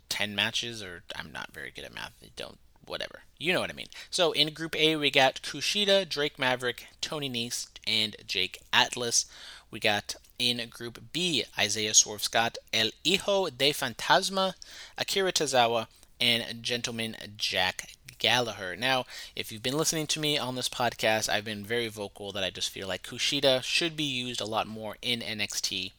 [0.09, 0.83] ten matches?
[0.83, 2.13] Or I'm not very good at math.
[2.37, 3.21] Don't whatever.
[3.39, 3.89] You know what I mean.
[4.11, 9.27] So in Group A, we got Kushida, Drake Maverick, Tony Nese, and Jake Atlas.
[9.71, 14.55] We got in Group B, Isaiah Swerve Scott, El Hijo de Fantasma,
[14.97, 15.89] Akira Tozawa,
[16.21, 18.77] and Gentleman Jack Gallagher.
[18.77, 22.45] Now, if you've been listening to me on this podcast, I've been very vocal that
[22.45, 25.93] I just feel like Kushida should be used a lot more in NXT.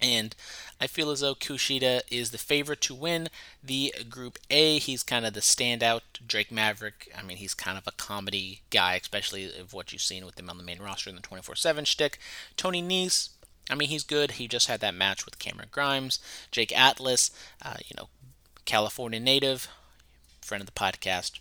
[0.00, 0.34] And
[0.80, 3.28] I feel as though Kushida is the favorite to win
[3.62, 4.80] the Group A.
[4.80, 6.00] He's kind of the standout.
[6.26, 10.26] Drake Maverick, I mean, he's kind of a comedy guy, especially of what you've seen
[10.26, 12.18] with him on the main roster in the 24 7 shtick.
[12.56, 13.28] Tony Nese,
[13.70, 14.32] I mean, he's good.
[14.32, 16.18] He just had that match with Cameron Grimes.
[16.50, 17.30] Jake Atlas,
[17.64, 18.08] uh, you know,
[18.64, 19.68] California native,
[20.42, 21.38] friend of the podcast.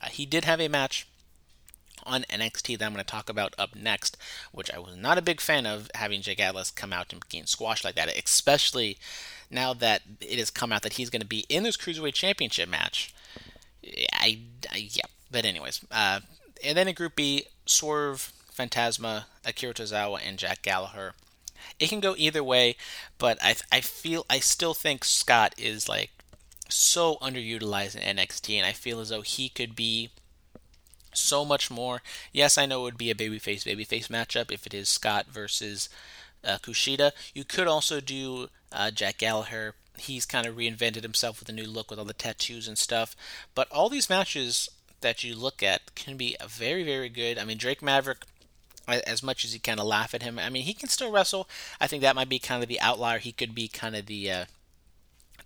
[0.00, 1.06] Uh, he did have a match
[2.04, 4.16] on NXT that I'm going to talk about up next,
[4.52, 7.46] which I was not a big fan of having Jake Atlas come out and gain
[7.46, 8.98] squash like that, especially
[9.50, 12.68] now that it has come out that he's going to be in this Cruiserweight Championship
[12.68, 13.14] match.
[14.12, 16.20] I, I yeah, but anyways, uh,
[16.64, 21.14] and then in Group B, Swerve, Fantasma, Akira Tozawa, and Jack Gallagher.
[21.78, 22.76] It can go either way,
[23.18, 26.10] but I I feel I still think Scott is like
[26.68, 30.10] so underutilized in NXT, and I feel as though he could be
[31.12, 32.02] so much more.
[32.32, 35.88] Yes, I know it would be a babyface babyface matchup if it is Scott versus
[36.44, 37.12] uh, Kushida.
[37.34, 39.74] You could also do uh, Jack Gallagher.
[39.98, 43.16] He's kind of reinvented himself with a new look with all the tattoos and stuff.
[43.54, 44.68] But all these matches
[45.00, 47.38] that you look at can be very, very good.
[47.38, 48.24] I mean, Drake Maverick,
[48.86, 51.48] as much as you kind of laugh at him, I mean, he can still wrestle.
[51.80, 53.18] I think that might be kind of the outlier.
[53.18, 54.44] He could be kind of the uh,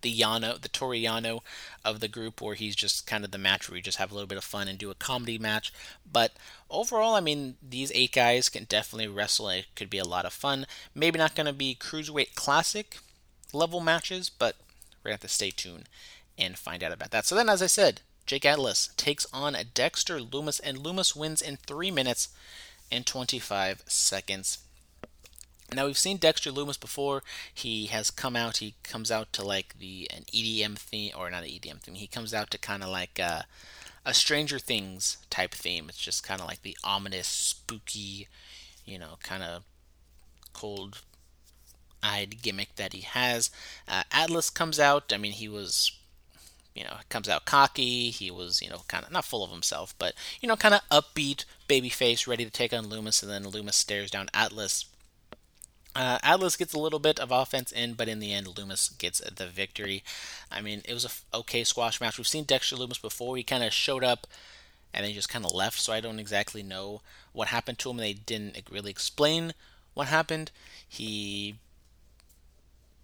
[0.02, 1.40] the Yano, the Toru Yano
[1.84, 4.14] of the group, where he's just kind of the match where you just have a
[4.14, 5.72] little bit of fun and do a comedy match.
[6.10, 6.32] But
[6.70, 9.48] overall, I mean, these eight guys can definitely wrestle.
[9.48, 10.66] It could be a lot of fun.
[10.94, 12.98] Maybe not going to be cruiserweight classic
[13.52, 14.56] level matches, but
[15.02, 15.88] we're going to have to stay tuned
[16.38, 17.26] and find out about that.
[17.26, 21.56] So then, as I said, Jake Atlas takes on Dexter Lumis, and Lumis wins in
[21.56, 22.28] 3 minutes
[22.90, 24.58] and 25 seconds.
[25.74, 27.22] Now we've seen Dexter Lumis before.
[27.52, 28.58] He has come out.
[28.58, 31.94] He comes out to like the an EDM theme, or not an EDM theme.
[31.94, 33.46] He comes out to kind of like a,
[34.04, 35.86] a Stranger Things type theme.
[35.88, 38.28] It's just kind of like the ominous, spooky,
[38.84, 39.62] you know, kind of
[40.52, 41.02] cold
[42.02, 43.50] eyed gimmick that he has.
[43.86, 45.12] Uh, Atlas comes out.
[45.12, 45.92] I mean, he was,
[46.74, 48.10] you know, comes out cocky.
[48.10, 50.80] He was, you know, kind of not full of himself, but you know, kind of
[50.90, 53.22] upbeat, baby face, ready to take on Lumis.
[53.22, 54.86] And then Lumis stares down Atlas
[55.94, 59.20] uh, Atlas gets a little bit of offense in, but in the end, Lumis gets
[59.20, 60.02] the victory.
[60.50, 62.18] I mean, it was a okay squash match.
[62.18, 63.36] We've seen Dexter Lumis before.
[63.36, 64.26] He kind of showed up
[64.94, 67.02] and then just kind of left, so I don't exactly know
[67.32, 67.96] what happened to him.
[67.96, 69.54] They didn't really explain
[69.94, 70.50] what happened.
[70.88, 71.56] He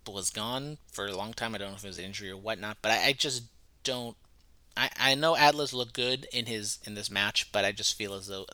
[0.07, 1.55] was gone for a long time.
[1.55, 3.45] I don't know if it was injury or whatnot, but I, I just
[3.85, 4.17] don't.
[4.77, 8.15] I, I know Atlas looked good in his in this match, but I just feel
[8.15, 8.47] as though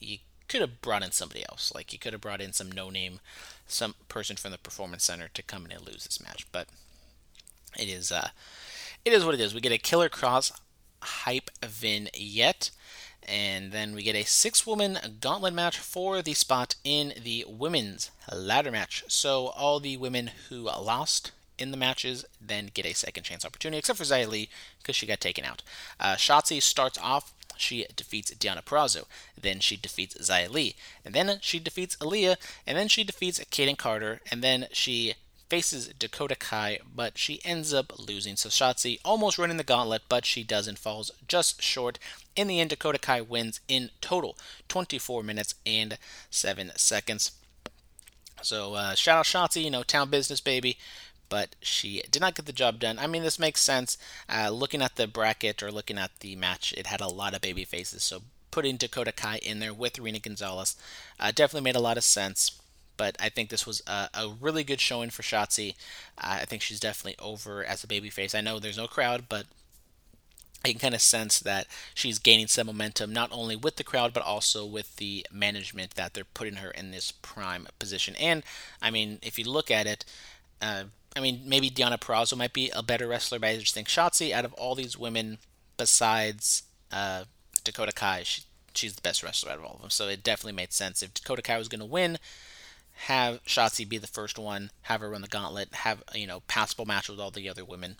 [0.00, 1.72] you could have brought in somebody else.
[1.74, 3.20] Like you could have brought in some no name
[3.66, 6.46] some person from the performance center to come in and lose this match.
[6.52, 6.68] But
[7.78, 8.28] it is uh,
[9.04, 9.54] it is what it is.
[9.54, 10.52] We get a Killer Cross
[11.02, 12.70] hype vignette,
[13.22, 18.70] and then we get a six-woman gauntlet match for the spot in the women's ladder
[18.70, 19.04] match.
[19.08, 23.78] So all the women who lost in the matches then get a second chance opportunity,
[23.78, 25.62] except for Li because she got taken out.
[26.00, 29.04] Uh, Shotzi starts off she defeats Deonna Purrazzo.
[29.40, 30.76] Then she defeats Xia Li.
[31.04, 32.36] And then she defeats Aliyah.
[32.66, 34.20] And then she defeats Kayden Carter.
[34.30, 35.14] And then she
[35.48, 38.36] faces Dakota Kai, but she ends up losing.
[38.36, 41.98] So Shotzi almost running the gauntlet, but she doesn't, falls just short.
[42.34, 44.36] In the end, Dakota Kai wins in total
[44.68, 45.98] 24 minutes and
[46.30, 47.32] 7 seconds.
[48.42, 50.76] So uh, shout out Shotzi, you know, town business baby
[51.28, 52.98] but she did not get the job done.
[52.98, 53.98] I mean, this makes sense.
[54.28, 57.40] Uh, looking at the bracket or looking at the match, it had a lot of
[57.40, 60.76] baby faces, so putting Dakota Kai in there with Rena Gonzalez
[61.18, 62.60] uh, definitely made a lot of sense.
[62.96, 65.74] But I think this was a, a really good showing for Shotzi.
[66.16, 68.36] Uh, I think she's definitely over as a baby face.
[68.36, 69.46] I know there's no crowd, but
[70.64, 74.12] I can kind of sense that she's gaining some momentum, not only with the crowd,
[74.12, 78.14] but also with the management that they're putting her in this prime position.
[78.14, 78.44] And,
[78.80, 80.04] I mean, if you look at it,
[80.62, 80.84] uh,
[81.16, 84.32] I mean, maybe Deonna Purrazzo might be a better wrestler, but I just think Shotzi,
[84.32, 85.38] out of all these women,
[85.76, 87.24] besides uh,
[87.62, 88.42] Dakota Kai, she,
[88.74, 89.90] she's the best wrestler out of all of them.
[89.90, 91.02] So it definitely made sense.
[91.02, 92.18] If Dakota Kai was going to win,
[93.06, 96.84] have Shotzi be the first one, have her run the gauntlet, have, you know, passable
[96.84, 97.96] match with all the other women,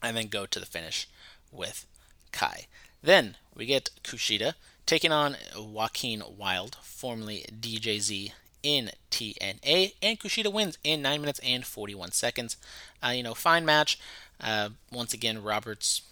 [0.00, 1.08] and then go to the finish
[1.50, 1.86] with
[2.30, 2.66] Kai.
[3.02, 4.54] Then we get Kushida
[4.86, 8.32] taking on Joaquin Wild, formerly DJZ,
[8.62, 12.56] in TNA, and Kushida wins in 9 minutes and 41 seconds.
[13.04, 13.98] Uh, you know, fine match.
[14.40, 16.02] Uh, once again, Roberts,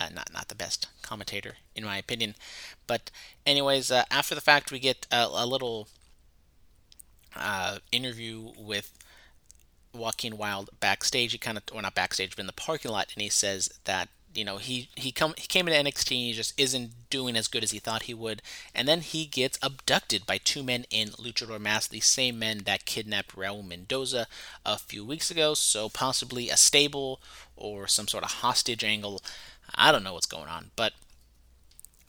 [0.00, 2.34] uh, not not the best commentator in my opinion,
[2.86, 3.10] but
[3.44, 5.88] anyways, uh, after the fact, we get a, a little
[7.36, 8.92] uh, interview with
[9.92, 11.32] Joaquin Wilde backstage.
[11.32, 14.08] He kind of, or not backstage, but in the parking lot, and he says that
[14.36, 17.48] you know he he come he came into NXT and he just isn't doing as
[17.48, 18.42] good as he thought he would,
[18.74, 22.84] and then he gets abducted by two men in luchador masks, the same men that
[22.84, 24.26] kidnapped Raul Mendoza
[24.64, 25.54] a few weeks ago.
[25.54, 27.20] So possibly a stable
[27.56, 29.22] or some sort of hostage angle.
[29.74, 30.92] I don't know what's going on, but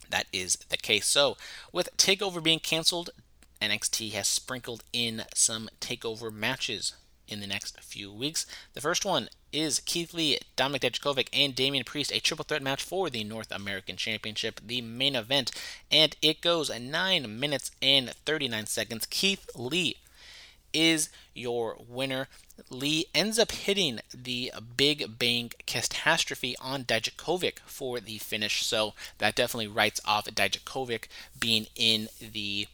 [0.10, 1.08] that is the case.
[1.08, 1.38] So
[1.72, 3.10] with Takeover being canceled,
[3.62, 6.94] NXT has sprinkled in some Takeover matches
[7.28, 8.46] in the next few weeks.
[8.74, 12.84] The first one is Keith Lee, Dominik Dijakovic, and Damian Priest, a triple threat match
[12.84, 15.52] for the North American Championship, the main event,
[15.92, 19.08] and it goes 9 minutes and 39 seconds.
[19.10, 19.98] Keith Lee
[20.74, 22.28] is your winner.
[22.70, 29.36] Lee ends up hitting the Big Bang catastrophe on Dijakovic for the finish, so that
[29.36, 31.06] definitely writes off Dijakovic
[31.40, 32.68] being in the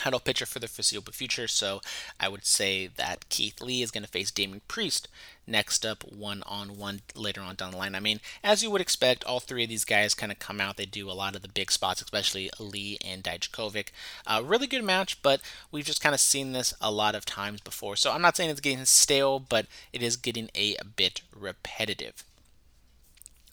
[0.00, 1.46] title picture for the foreseeable future.
[1.46, 1.82] So
[2.18, 5.08] I would say that Keith Lee is going to face Damian Priest
[5.46, 7.94] next up, one on one later on down the line.
[7.94, 10.76] I mean, as you would expect, all three of these guys kind of come out.
[10.78, 13.88] They do a lot of the big spots, especially Lee and Dijakovic.
[14.26, 17.60] Uh, really good match, but we've just kind of seen this a lot of times
[17.60, 17.96] before.
[17.96, 22.24] So I'm not saying it's getting stale, but it is getting a bit repetitive.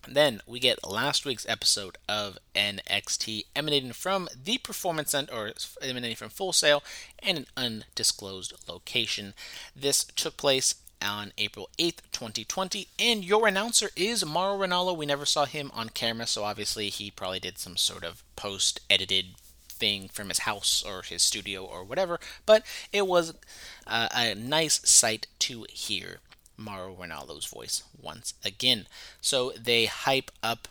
[0.07, 6.15] Then we get last week's episode of NXT emanating from the Performance Center, or emanating
[6.15, 6.83] from Full Sail
[7.19, 9.33] and an undisclosed location.
[9.75, 14.95] This took place on April 8th, 2020, and your announcer is Mauro Ranallo.
[14.95, 18.79] We never saw him on camera, so obviously he probably did some sort of post
[18.89, 19.35] edited
[19.67, 23.33] thing from his house or his studio or whatever, but it was
[23.85, 26.19] uh, a nice sight to hear.
[26.57, 28.87] Mauro Ranallo's voice once again.
[29.21, 30.67] So they hype up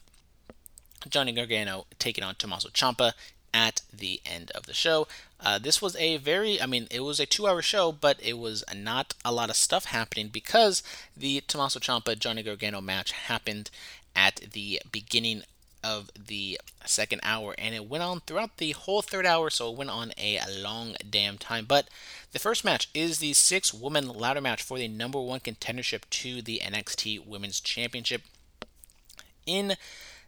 [1.09, 3.13] Johnny Gargano taking on Tommaso Ciampa
[3.55, 5.07] at the end of the show.
[5.41, 8.39] Uh, this was a very, I mean, it was a two hour show, but it
[8.39, 10.83] was not a lot of stuff happening because
[11.17, 13.71] the Tommaso Ciampa Johnny Gargano match happened
[14.15, 15.43] at the beginning
[15.87, 19.79] of the second hour, and it went on throughout the whole third hour, so it
[19.79, 21.65] went on a long damn time.
[21.65, 21.89] But
[22.33, 26.43] the first match is the six woman ladder match for the number one contendership to
[26.43, 28.23] the NXT Women's Championship.
[29.47, 29.77] In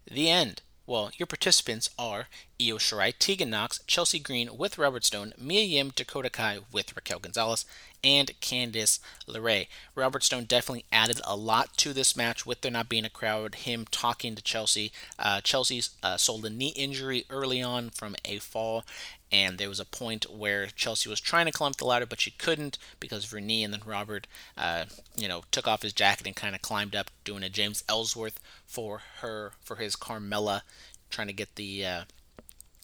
[0.09, 2.29] the end, well, your participants are
[2.62, 7.18] Io Shirai, Tegan Nox, Chelsea Green with Robert Stone, Mia Yim, Dakota Kai with Raquel
[7.18, 7.66] Gonzalez,
[8.02, 9.68] and Candice LeRae.
[9.94, 13.56] Robert Stone definitely added a lot to this match with there not being a crowd,
[13.56, 14.92] him talking to Chelsea.
[15.18, 18.84] Uh, Chelsea uh, sold a knee injury early on from a fall,
[19.30, 22.30] and there was a point where Chelsea was trying to climb the ladder, but she
[22.30, 23.62] couldn't because of her knee.
[23.62, 27.11] And then Robert, uh, you know, took off his jacket and kind of climbed up,
[27.24, 30.62] doing a James Ellsworth for her for his Carmella,
[31.11, 32.02] trying to get the uh,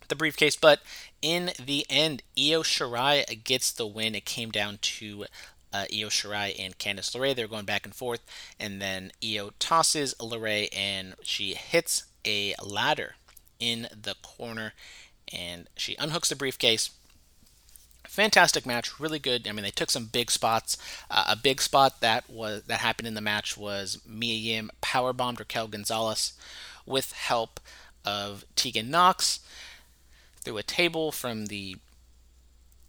[0.08, 0.56] the briefcase.
[0.56, 0.80] But
[1.24, 4.14] in the end, Io Shirai gets the win.
[4.14, 5.24] It came down to
[5.72, 7.34] uh, Io Shirai and Candice LeRae.
[7.34, 8.20] They're going back and forth,
[8.60, 13.14] and then Io tosses LeRae and she hits a ladder
[13.58, 14.74] in the corner,
[15.32, 16.90] and she unhooks the briefcase.
[18.06, 19.48] Fantastic match, really good.
[19.48, 20.76] I mean, they took some big spots.
[21.10, 25.38] Uh, a big spot that was that happened in the match was Mia Yim powerbombed
[25.38, 26.34] Raquel Gonzalez
[26.84, 27.60] with help
[28.04, 29.40] of Tegan Nox
[30.44, 31.76] through a table from the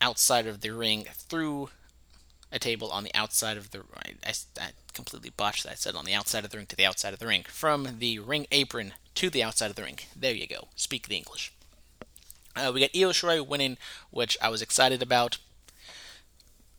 [0.02, 1.70] outside of the ring through
[2.51, 3.82] a table on the outside of the
[4.26, 5.74] I, I, completely botched that.
[5.74, 7.43] I said on the outside of the ring to the outside of the ring.
[7.47, 9.99] From the ring apron to the outside of the ring.
[10.16, 10.70] There you go.
[10.76, 11.51] Speak the English.
[12.56, 13.78] Uh, we got Io Shirai winning,
[14.12, 15.38] which I was excited about.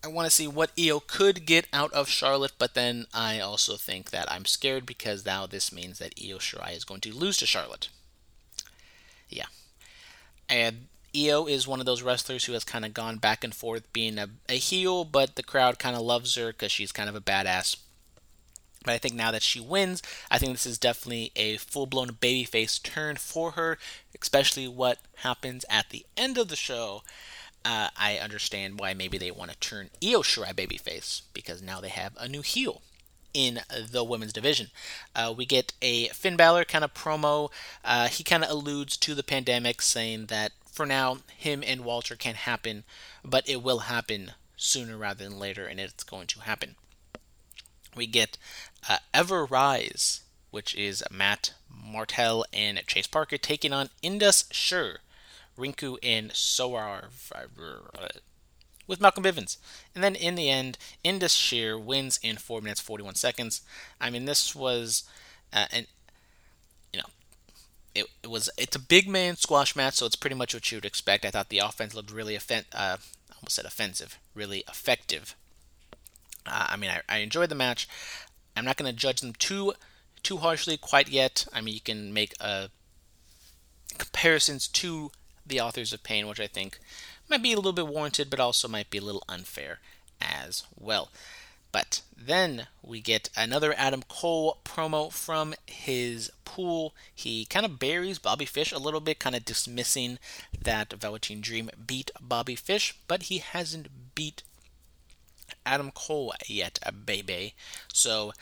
[0.03, 3.77] I want to see what Io could get out of Charlotte, but then I also
[3.77, 7.37] think that I'm scared because now this means that Io Shirai is going to lose
[7.39, 7.89] to Charlotte.
[9.29, 9.47] Yeah,
[10.49, 13.91] and Io is one of those wrestlers who has kind of gone back and forth
[13.93, 17.15] being a, a heel, but the crowd kind of loves her because she's kind of
[17.15, 17.77] a badass.
[18.85, 22.11] But I think now that she wins, I think this is definitely a full blown
[22.11, 23.79] babyface turn for her,
[24.21, 27.03] especially what happens at the end of the show.
[27.65, 31.89] Uh, I understand why maybe they want to turn Io Shirai babyface because now they
[31.89, 32.83] have a new heel
[33.37, 33.61] in
[33.91, 34.69] the women's division.
[35.15, 37.51] Uh, we get a Finn Balor kind of promo.
[37.85, 42.17] Uh, he kind of alludes to the pandemic, saying that for now, him and Walter
[42.17, 42.85] can happen,
[43.23, 46.77] but it will happen sooner rather than later, and it's going to happen.
[47.95, 48.39] We get
[48.89, 55.01] uh, Ever Rise, which is Matt Martel and Chase Parker taking on Indus Sher,
[55.59, 57.33] Rinku, and Saurav
[58.87, 59.57] with Malcolm Bivens.
[59.95, 63.63] And then in the end, Indus Sher wins in 4 minutes 41 seconds.
[64.01, 65.05] I mean, this was
[65.53, 65.87] uh, an
[66.93, 67.09] you know,
[67.95, 70.77] it, it, was it's a big man squash match, so it's pretty much what you
[70.77, 71.25] would expect.
[71.25, 72.99] I thought the offense looked really offen- uh,
[73.37, 75.35] almost said offensive, really effective.
[76.47, 77.89] Uh, I mean, I, I enjoyed the match.
[78.57, 79.75] I'm not going to judge them too
[80.23, 81.47] too harshly quite yet.
[81.53, 82.69] I mean, you can make uh,
[83.99, 85.11] comparisons to
[85.47, 86.81] the authors of Pain, which I think
[87.29, 89.79] might be a little bit warranted, but also might be a little unfair
[90.21, 91.11] as well.
[91.73, 96.95] But then we get another Adam Cole promo from his pool.
[97.15, 100.19] He kind of buries Bobby Fish a little bit, kind of dismissing
[100.59, 104.43] that Velveteen Dream beat Bobby Fish, but he hasn't beat
[105.67, 107.55] Adam Cole yet, baby.
[107.93, 108.33] So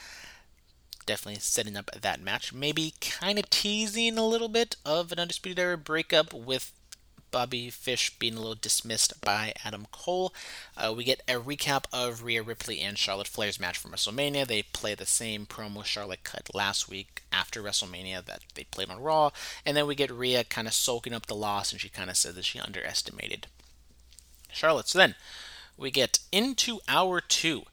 [1.06, 2.52] definitely setting up that match.
[2.52, 6.72] Maybe kind of teasing a little bit of an Undisputed Era breakup with
[7.34, 10.32] Bobby Fish being a little dismissed by Adam Cole.
[10.76, 14.46] Uh, we get a recap of Rhea Ripley and Charlotte Flair's match from WrestleMania.
[14.46, 19.02] They play the same promo Charlotte cut last week after WrestleMania that they played on
[19.02, 19.30] Raw.
[19.66, 22.16] And then we get Rhea kind of soaking up the loss, and she kind of
[22.16, 23.48] said that she underestimated
[24.52, 24.86] Charlotte.
[24.86, 25.16] So then
[25.76, 27.64] we get into hour two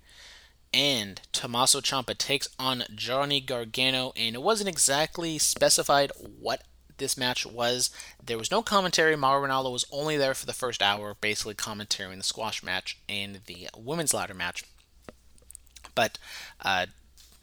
[0.74, 6.64] and Tommaso Ciampa takes on Johnny Gargano, and it wasn't exactly specified what
[7.02, 7.89] this match was.
[8.24, 9.18] There was no commentary.
[9.18, 13.41] Mauro Ranallo was only there for the first hour, basically commentating the squash match and
[13.45, 14.64] the women's ladder match.
[15.93, 16.18] But
[16.62, 16.86] uh,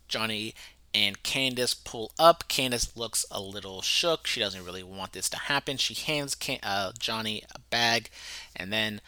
[0.08, 0.54] Johnny
[0.94, 2.44] and Candice pull up.
[2.48, 4.26] Candice looks a little shook.
[4.26, 5.76] She doesn't really want this to happen.
[5.76, 8.08] She hands Can- uh, Johnny a bag,
[8.56, 9.00] and then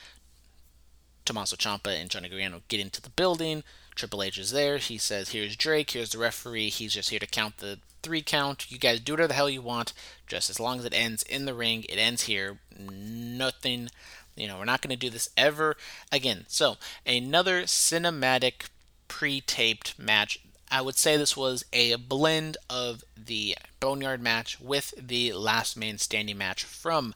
[1.24, 3.62] Tommaso Ciampa and Johnny Gargano get into the building.
[3.94, 4.78] Triple H is there.
[4.78, 6.70] He says, Here's Drake, here's the referee.
[6.70, 8.70] He's just here to count the three count.
[8.70, 9.92] You guys do whatever the hell you want,
[10.26, 11.84] just as long as it ends in the ring.
[11.88, 12.58] It ends here.
[12.78, 13.88] Nothing,
[14.36, 15.76] you know, we're not going to do this ever
[16.10, 16.44] again.
[16.48, 16.76] So,
[17.06, 18.68] another cinematic
[19.08, 20.40] pre taped match.
[20.70, 25.98] I would say this was a blend of the Boneyard match with the Last Man
[25.98, 27.14] Standing match from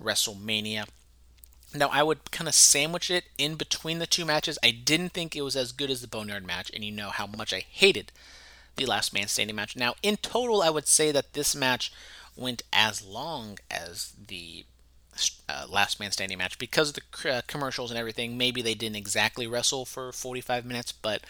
[0.00, 0.86] WrestleMania.
[1.78, 4.58] Now, I would kind of sandwich it in between the two matches.
[4.62, 7.26] I didn't think it was as good as the Boneyard match, and you know how
[7.26, 8.12] much I hated
[8.76, 9.76] the last man standing match.
[9.76, 11.92] Now, in total, I would say that this match
[12.36, 14.64] went as long as the
[15.48, 18.36] uh, last man standing match because of the uh, commercials and everything.
[18.36, 21.22] Maybe they didn't exactly wrestle for 45 minutes, but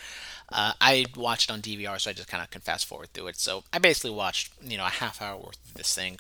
[0.50, 3.36] uh, I watched on DVR, so I just kind of can fast forward through it.
[3.36, 6.18] So I basically watched, you know, a half hour worth of this thing.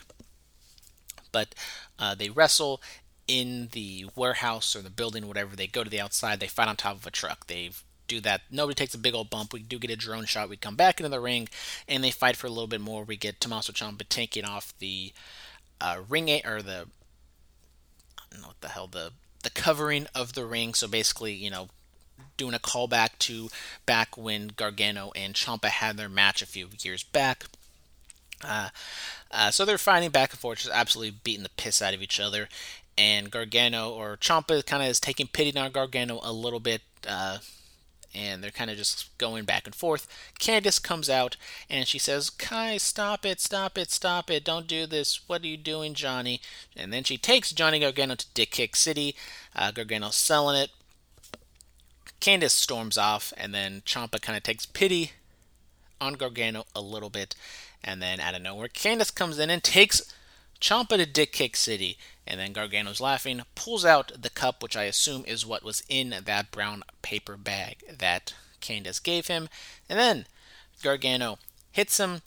[1.32, 1.54] But
[1.98, 2.80] uh, they wrestle
[3.28, 5.56] in the warehouse or the building, whatever.
[5.56, 6.40] They go to the outside.
[6.40, 7.46] They fight on top of a truck.
[7.46, 8.42] They've do that.
[8.50, 9.52] Nobody takes a big old bump.
[9.52, 10.48] We do get a drone shot.
[10.48, 11.48] We come back into the ring,
[11.88, 13.04] and they fight for a little bit more.
[13.04, 15.12] We get Tommaso Ciampa taking off the
[15.80, 16.86] uh, ring a- or the
[18.18, 19.12] I don't know what the hell the
[19.42, 20.74] the covering of the ring.
[20.74, 21.68] So basically, you know,
[22.36, 23.48] doing a callback to
[23.84, 27.44] back when Gargano and Ciampa had their match a few years back.
[28.44, 28.68] Uh,
[29.30, 32.20] uh, so they're fighting back and forth, just absolutely beating the piss out of each
[32.20, 32.48] other.
[32.98, 36.82] And Gargano or Ciampa kind of is taking pity on Gargano a little bit.
[37.06, 37.38] Uh,
[38.14, 40.08] and they're kind of just going back and forth.
[40.40, 41.36] Candice comes out
[41.68, 45.20] and she says, Kai, stop it, stop it, stop it, don't do this.
[45.28, 46.40] What are you doing, Johnny?
[46.74, 49.14] And then she takes Johnny Gargano to Dick Kick City.
[49.54, 50.70] Uh, Gargano's selling it.
[52.20, 55.12] Candice storms off, and then Ciampa kind of takes pity
[56.00, 57.34] on Gargano a little bit.
[57.84, 60.12] And then out of nowhere, Candice comes in and takes
[60.60, 64.84] Ciampa to Dick Kick City, and then Gargano's laughing, pulls out the cup, which I
[64.84, 69.48] assume is what was in that brown paper bag that Candice gave him,
[69.88, 70.26] and then
[70.82, 71.38] Gargano
[71.72, 72.22] hits him.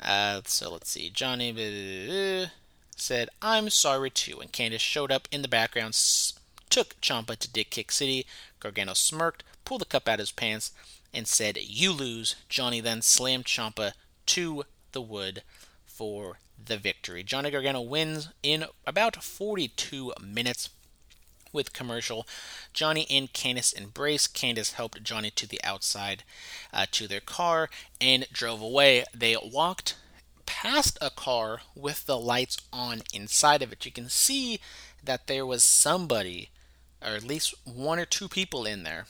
[0.00, 2.48] Uh, so let's see, Johnny
[2.96, 6.34] said, I'm sorry too, and Candice showed up in the background, s-
[6.70, 8.26] took Ciampa to Dick Kick City.
[8.60, 10.72] Gargano smirked, pulled the cup out of his pants,
[11.12, 12.36] and said, You lose.
[12.48, 13.92] Johnny then slammed Ciampa
[14.26, 15.42] to the wood
[15.86, 17.22] for the victory.
[17.22, 20.70] Johnny Gargano wins in about 42 minutes.
[21.52, 22.26] with commercial.
[22.74, 24.26] Johnny and Candice embrace.
[24.26, 26.22] Candice helped Johnny to the outside
[26.72, 29.04] uh, to their car and drove away.
[29.14, 29.96] They walked
[30.44, 33.86] past a car with the lights on inside of it.
[33.86, 34.60] You can see
[35.02, 36.50] that there was somebody,
[37.02, 39.06] or at least one or two people in there.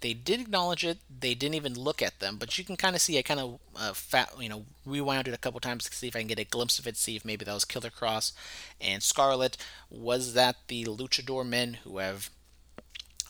[0.00, 0.98] They did acknowledge it.
[1.08, 3.18] They didn't even look at them, but you can kind of see.
[3.18, 6.16] I kind of uh, fat, you know, rewound it a couple times to see if
[6.16, 6.96] I can get a glimpse of it.
[6.96, 8.32] See if maybe that was Killer Kross
[8.80, 9.56] and Scarlett.
[9.90, 12.30] Was that the Luchador men who have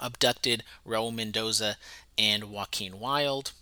[0.00, 1.76] abducted Raul Mendoza
[2.18, 3.52] and Joaquin Wilde?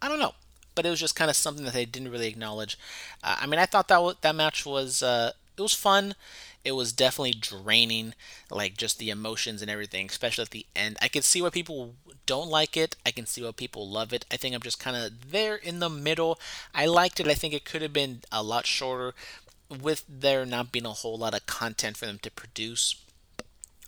[0.00, 0.34] I don't know
[0.76, 2.76] but it was just kind of something that they didn't really acknowledge.
[3.22, 6.16] Uh, I mean, I thought that w- that match was uh, it was fun.
[6.64, 8.14] It was definitely draining,
[8.50, 10.96] like just the emotions and everything, especially at the end.
[11.02, 11.94] I can see why people
[12.26, 12.96] don't like it.
[13.04, 14.24] I can see why people love it.
[14.30, 16.38] I think I'm just kind of there in the middle.
[16.74, 17.28] I liked it.
[17.28, 19.14] I think it could have been a lot shorter,
[19.68, 22.96] with there not being a whole lot of content for them to produce.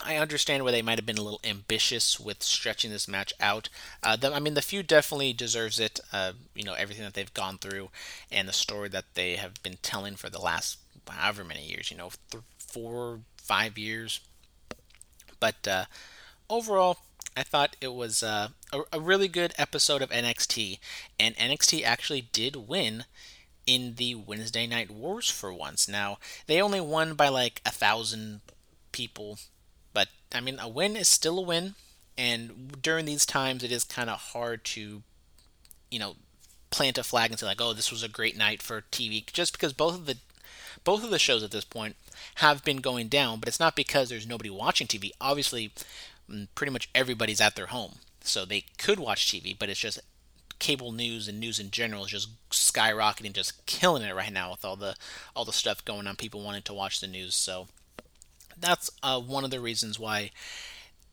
[0.00, 3.70] I understand where they might have been a little ambitious with stretching this match out.
[4.02, 6.00] Uh, the, I mean, the feud definitely deserves it.
[6.12, 7.88] Uh, you know, everything that they've gone through
[8.30, 11.90] and the story that they have been telling for the last however many years.
[11.90, 12.10] You know,
[12.76, 14.20] four, five years.
[15.40, 15.84] But uh,
[16.50, 16.98] overall,
[17.36, 20.78] I thought it was uh, a, a really good episode of NXT,
[21.18, 23.04] and NXT actually did win
[23.66, 25.88] in the Wednesday Night Wars for once.
[25.88, 28.40] Now, they only won by like a thousand
[28.92, 29.38] people
[29.96, 31.74] but I mean, a win is still a win,
[32.18, 35.02] and during these times, it is kind of hard to,
[35.90, 36.16] you know,
[36.68, 39.52] plant a flag and say like, "Oh, this was a great night for TV," just
[39.52, 40.18] because both of the
[40.86, 41.96] both of the shows at this point
[42.36, 43.40] have been going down.
[43.40, 45.10] But it's not because there's nobody watching TV.
[45.20, 45.72] Obviously,
[46.30, 49.54] mm, pretty much everybody's at their home, so they could watch TV.
[49.58, 50.00] But it's just
[50.58, 54.64] cable news and news in general is just skyrocketing, just killing it right now with
[54.64, 54.94] all the
[55.34, 56.16] all the stuff going on.
[56.16, 57.66] People wanting to watch the news, so
[58.58, 60.30] that's uh, one of the reasons why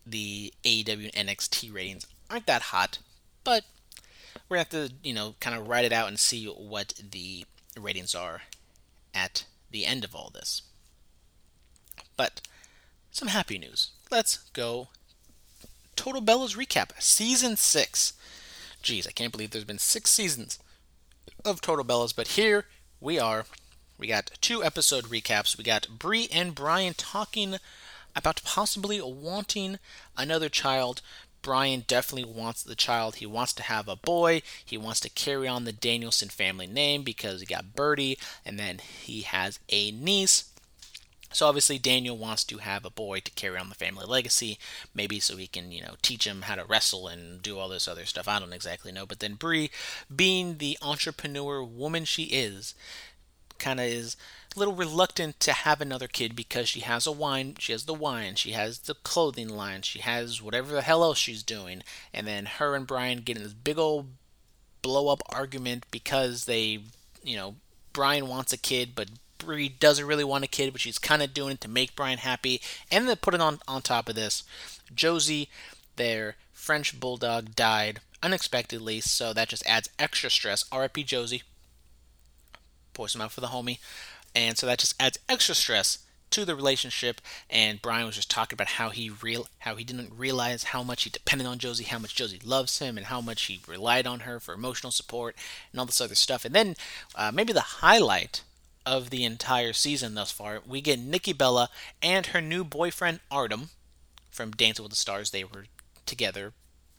[0.05, 2.99] the AEW and NXT ratings aren't that hot,
[3.43, 3.63] but
[4.47, 7.45] we're gonna have to, you know, kind of write it out and see what the
[7.75, 8.43] ratings are
[9.13, 10.61] at the end of all this.
[12.15, 12.39] But
[13.11, 13.89] some happy news.
[14.09, 14.87] Let's go.
[15.97, 18.13] Total Bellas recap, season six.
[18.81, 20.59] Geez, I can't believe there's been six seasons
[21.43, 22.65] of Total Bellas, but here
[23.01, 23.45] we are
[23.97, 25.57] we got two episode recaps.
[25.57, 27.55] We got Brie and Bryan talking
[28.15, 29.79] about possibly wanting
[30.17, 31.01] another child.
[31.43, 33.17] Bryan definitely wants the child.
[33.17, 34.41] He wants to have a boy.
[34.65, 38.79] He wants to carry on the Danielson family name because he got Birdie, and then
[38.79, 40.49] he has a niece.
[41.33, 44.59] So obviously Daniel wants to have a boy to carry on the family legacy,
[44.93, 47.87] maybe so he can, you know, teach him how to wrestle and do all this
[47.87, 48.27] other stuff.
[48.27, 49.71] I don't exactly know, but then Brie,
[50.15, 52.75] being the entrepreneur woman she is,
[53.57, 54.15] kind of is
[54.55, 58.35] little reluctant to have another kid because she has a wine, she has the wine,
[58.35, 61.83] she has the clothing line, she has whatever the hell else she's doing,
[62.13, 64.07] and then her and Bryan get in this big old
[64.81, 66.79] blow up argument because they,
[67.23, 67.55] you know,
[67.93, 71.33] Bryan wants a kid, but Brie doesn't really want a kid, but she's kind of
[71.33, 72.61] doing it to make Bryan happy.
[72.91, 74.43] And then put it on on top of this,
[74.93, 75.49] Josie,
[75.95, 80.65] their French bulldog, died unexpectedly, so that just adds extra stress.
[80.71, 81.03] R.I.P.
[81.03, 81.43] Josie
[82.93, 83.79] pour some out for the homie.
[84.35, 85.99] And so that just adds extra stress
[86.31, 87.21] to the relationship.
[87.49, 91.03] And Bryan was just talking about how he real how he didn't realize how much
[91.03, 94.21] he depended on Josie, how much Josie loves him, and how much he relied on
[94.21, 95.35] her for emotional support
[95.71, 96.43] and all this other stuff.
[96.43, 96.75] And then
[97.15, 98.41] uh, maybe the highlight
[98.85, 101.69] of the entire season thus far, we get Nikki Bella
[102.01, 103.69] and her new boyfriend Artem
[104.29, 105.31] from Dancing with the Stars.
[105.31, 105.65] They were
[106.05, 106.53] together,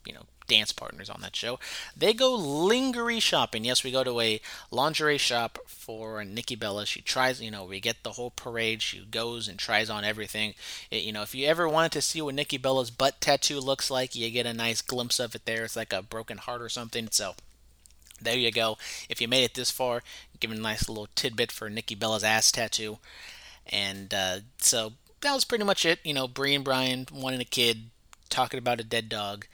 [0.06, 1.58] you know, dance partners on that show.
[1.96, 3.64] They go lingerie shopping.
[3.64, 4.40] Yes, we go to a
[4.70, 6.86] lingerie shop for Nikki Bella.
[6.86, 8.82] She tries, you know, we get the whole parade.
[8.82, 10.54] She goes and tries on everything.
[10.90, 13.90] It, you know, if you ever wanted to see what Nikki Bella's butt tattoo looks
[13.90, 15.64] like, you get a nice glimpse of it there.
[15.64, 17.08] It's like a broken heart or something.
[17.10, 17.34] So
[18.20, 18.78] there you go.
[19.08, 20.02] If you made it this far,
[20.40, 22.98] give a nice little tidbit for Nikki Bella's ass tattoo.
[23.66, 26.00] And uh, so that was pretty much it.
[26.04, 27.90] You know, Brie and Bryan wanting a kid,
[28.28, 29.46] talking about a dead dog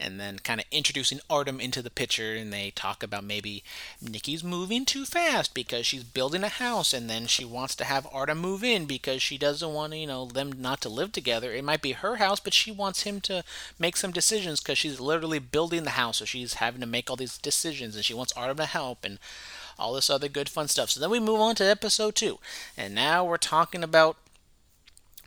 [0.00, 3.62] and then kind of introducing Artem into the picture and they talk about maybe
[4.00, 8.06] Nikki's moving too fast because she's building a house and then she wants to have
[8.12, 11.52] Artem move in because she doesn't want you know them not to live together.
[11.52, 13.44] It might be her house but she wants him to
[13.78, 17.16] make some decisions cuz she's literally building the house so she's having to make all
[17.16, 19.18] these decisions and she wants Artem to help and
[19.78, 20.90] all this other good fun stuff.
[20.90, 22.38] So then we move on to episode 2.
[22.76, 24.16] And now we're talking about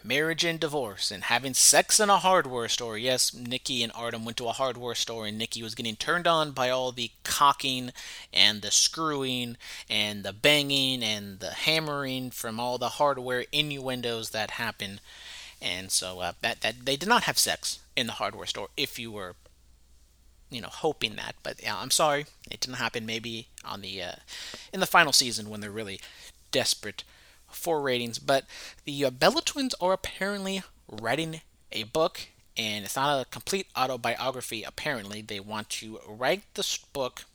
[0.04, 2.98] marriage and divorce and having sex in a hardware store.
[2.98, 6.52] Yes, Nikki and Artem went to a hardware store and Nikki was getting turned on
[6.52, 7.92] by all the cocking
[8.34, 9.58] and the screwing
[9.90, 15.00] and the banging and the hammering from all the hardware innuendos that happen.
[15.62, 18.70] and so uh, that that they did not have sex in the hardware store.
[18.78, 19.36] If you were,
[20.50, 23.06] you know, hoping that, but yeah, I'm sorry, it didn't happen.
[23.06, 24.12] Maybe on the uh,
[24.74, 26.00] in the final season when they're really
[26.52, 27.04] desperate
[27.50, 28.20] for ratings.
[28.20, 28.46] But
[28.86, 31.42] the uh, Bella twins are apparently writing
[31.72, 34.64] a book, and it's not a complete autobiography.
[34.64, 37.26] Apparently, they want to write this book,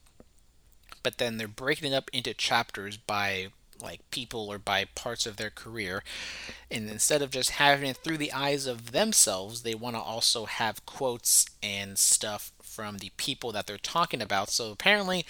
[1.02, 3.48] but then they're breaking it up into chapters by
[3.80, 6.02] like people or by parts of their career.
[6.70, 10.44] And instead of just having it through the eyes of themselves, they want to also
[10.44, 14.50] have quotes and stuff from the people that they're talking about.
[14.50, 15.26] So apparently,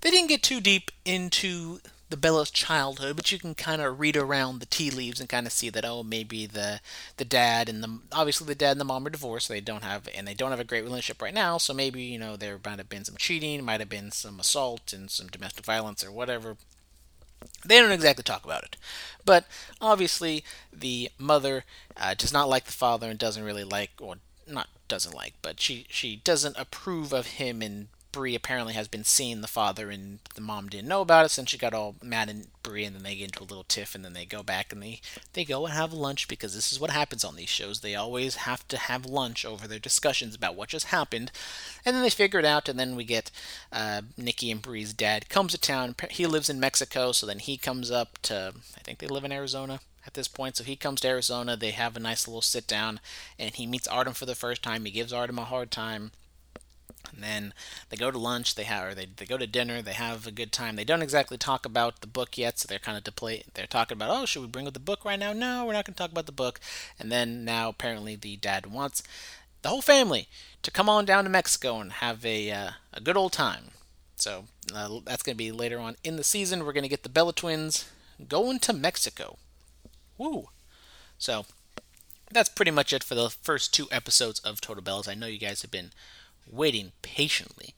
[0.00, 4.16] they didn't get too deep into the Bella's childhood, but you can kind of read
[4.16, 6.80] around the tea leaves and kind of see that oh maybe the
[7.16, 9.82] the dad and the obviously the dad and the mom are divorced, so they don't
[9.82, 11.58] have and they don't have a great relationship right now.
[11.58, 14.92] So maybe you know there might have been some cheating, might have been some assault
[14.92, 16.56] and some domestic violence or whatever.
[17.64, 18.76] They don't exactly talk about it,
[19.24, 19.46] but
[19.80, 21.64] obviously the mother
[21.96, 25.60] uh, does not like the father and doesn't really like or not doesn't like, but
[25.60, 30.20] she she doesn't approve of him and Brie apparently has been seeing the father, and
[30.34, 33.02] the mom didn't know about it, so she got all mad at Brie, and then
[33.02, 35.00] they get into a little tiff, and then they go back and they
[35.34, 37.80] they go and have lunch because this is what happens on these shows.
[37.80, 41.30] They always have to have lunch over their discussions about what just happened,
[41.84, 43.30] and then they figure it out, and then we get
[43.72, 45.94] uh, Nikki and Brie's dad comes to town.
[46.10, 49.32] He lives in Mexico, so then he comes up to I think they live in
[49.32, 50.56] Arizona at this point.
[50.56, 51.56] So he comes to Arizona.
[51.56, 53.00] They have a nice little sit down,
[53.38, 54.84] and he meets Artem for the first time.
[54.84, 56.12] He gives Artem a hard time.
[57.14, 57.54] And then
[57.88, 60.30] they go to lunch, they have, or they, they go to dinner, they have a
[60.30, 60.76] good time.
[60.76, 63.44] They don't exactly talk about the book yet, so they're kind of play.
[63.54, 65.32] They're talking about, oh, should we bring up the book right now?
[65.32, 66.60] No, we're not going to talk about the book.
[66.98, 69.02] And then now apparently the dad wants
[69.62, 70.28] the whole family
[70.62, 73.72] to come on down to Mexico and have a uh, a good old time.
[74.16, 74.44] So
[74.74, 76.64] uh, that's going to be later on in the season.
[76.64, 77.90] We're going to get the Bella twins
[78.28, 79.38] going to Mexico.
[80.18, 80.48] Woo!
[81.18, 81.46] So
[82.30, 85.08] that's pretty much it for the first two episodes of Total Bellas.
[85.08, 85.90] I know you guys have been
[86.50, 87.74] waiting patiently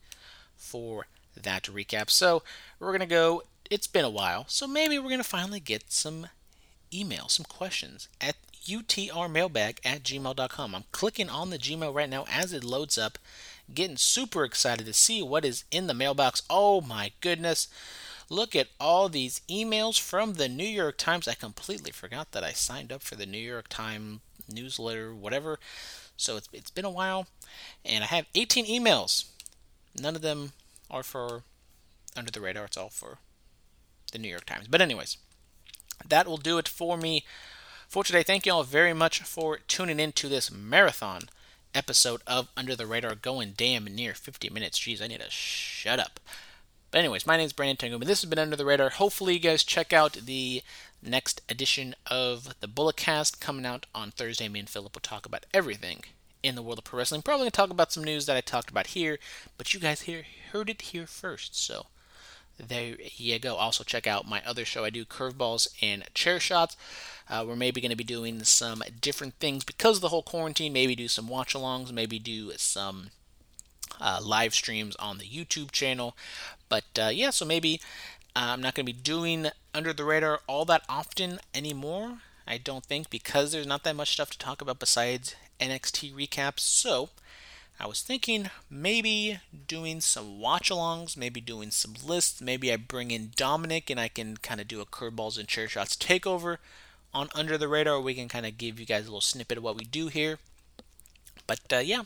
[0.55, 2.09] for that to recap.
[2.09, 2.43] So
[2.79, 5.91] we're going to go, it's been a while, so maybe we're going to finally get
[5.91, 6.27] some
[6.91, 10.75] emails, some questions at utrmailbag at gmail.com.
[10.75, 13.17] I'm clicking on the Gmail right now as it loads up,
[13.73, 16.43] getting super excited to see what is in the mailbox.
[16.49, 17.67] Oh my goodness.
[18.29, 21.27] Look at all these emails from the New York Times.
[21.27, 25.59] I completely forgot that I signed up for the New York Times newsletter, whatever.
[26.19, 27.27] So it's, it's been a while,
[27.85, 29.23] and I have 18 emails.
[29.97, 30.51] None of them
[30.91, 31.43] are for
[32.15, 33.19] Under the Radar, it's all for
[34.11, 34.67] the New York Times.
[34.67, 35.17] But, anyways,
[36.05, 37.23] that will do it for me
[37.87, 38.21] for today.
[38.21, 41.29] Thank you all very much for tuning in to this marathon
[41.73, 44.77] episode of Under the Radar, going damn near 50 minutes.
[44.77, 46.19] Jeez, I need to shut up.
[46.91, 48.89] But anyways, my name is Brandon Tanguma, and this has been Under the Radar.
[48.89, 50.63] Hopefully, you guys check out the
[51.03, 54.49] next edition of the Bulletcast coming out on Thursday.
[54.49, 56.03] Me and Philip will talk about everything
[56.41, 57.21] in the world of pro wrestling.
[57.21, 59.19] Probably gonna talk about some news that I talked about here,
[59.57, 61.55] but you guys here heard it here first.
[61.55, 61.85] So
[62.57, 63.55] there you go.
[63.55, 64.83] Also check out my other show.
[64.83, 66.75] I do curveballs and chair shots.
[67.29, 70.73] Uh, we're maybe going to be doing some different things because of the whole quarantine.
[70.73, 71.91] Maybe do some watch-alongs.
[71.91, 73.11] Maybe do some
[74.01, 76.17] uh, live streams on the YouTube channel.
[76.69, 77.81] But uh, yeah, so maybe
[78.35, 82.19] uh, I'm not going to be doing Under the Radar all that often anymore.
[82.47, 86.61] I don't think because there's not that much stuff to talk about besides NXT recaps.
[86.61, 87.09] So
[87.79, 92.41] I was thinking maybe doing some watch alongs, maybe doing some lists.
[92.41, 95.67] Maybe I bring in Dominic and I can kind of do a curveballs and chair
[95.67, 96.57] shots takeover
[97.13, 97.99] on Under the Radar.
[97.99, 100.39] We can kind of give you guys a little snippet of what we do here.
[101.47, 102.03] But uh, yeah,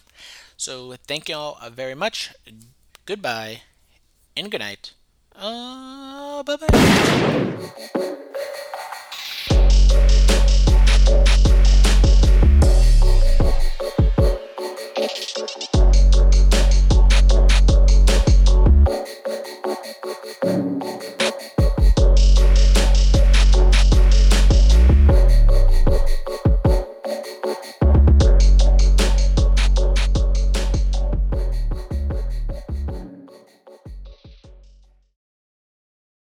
[0.55, 2.33] so thank you all very much.
[3.05, 3.61] Goodbye
[4.35, 4.93] and good night.
[5.35, 7.73] Uh, bye bye.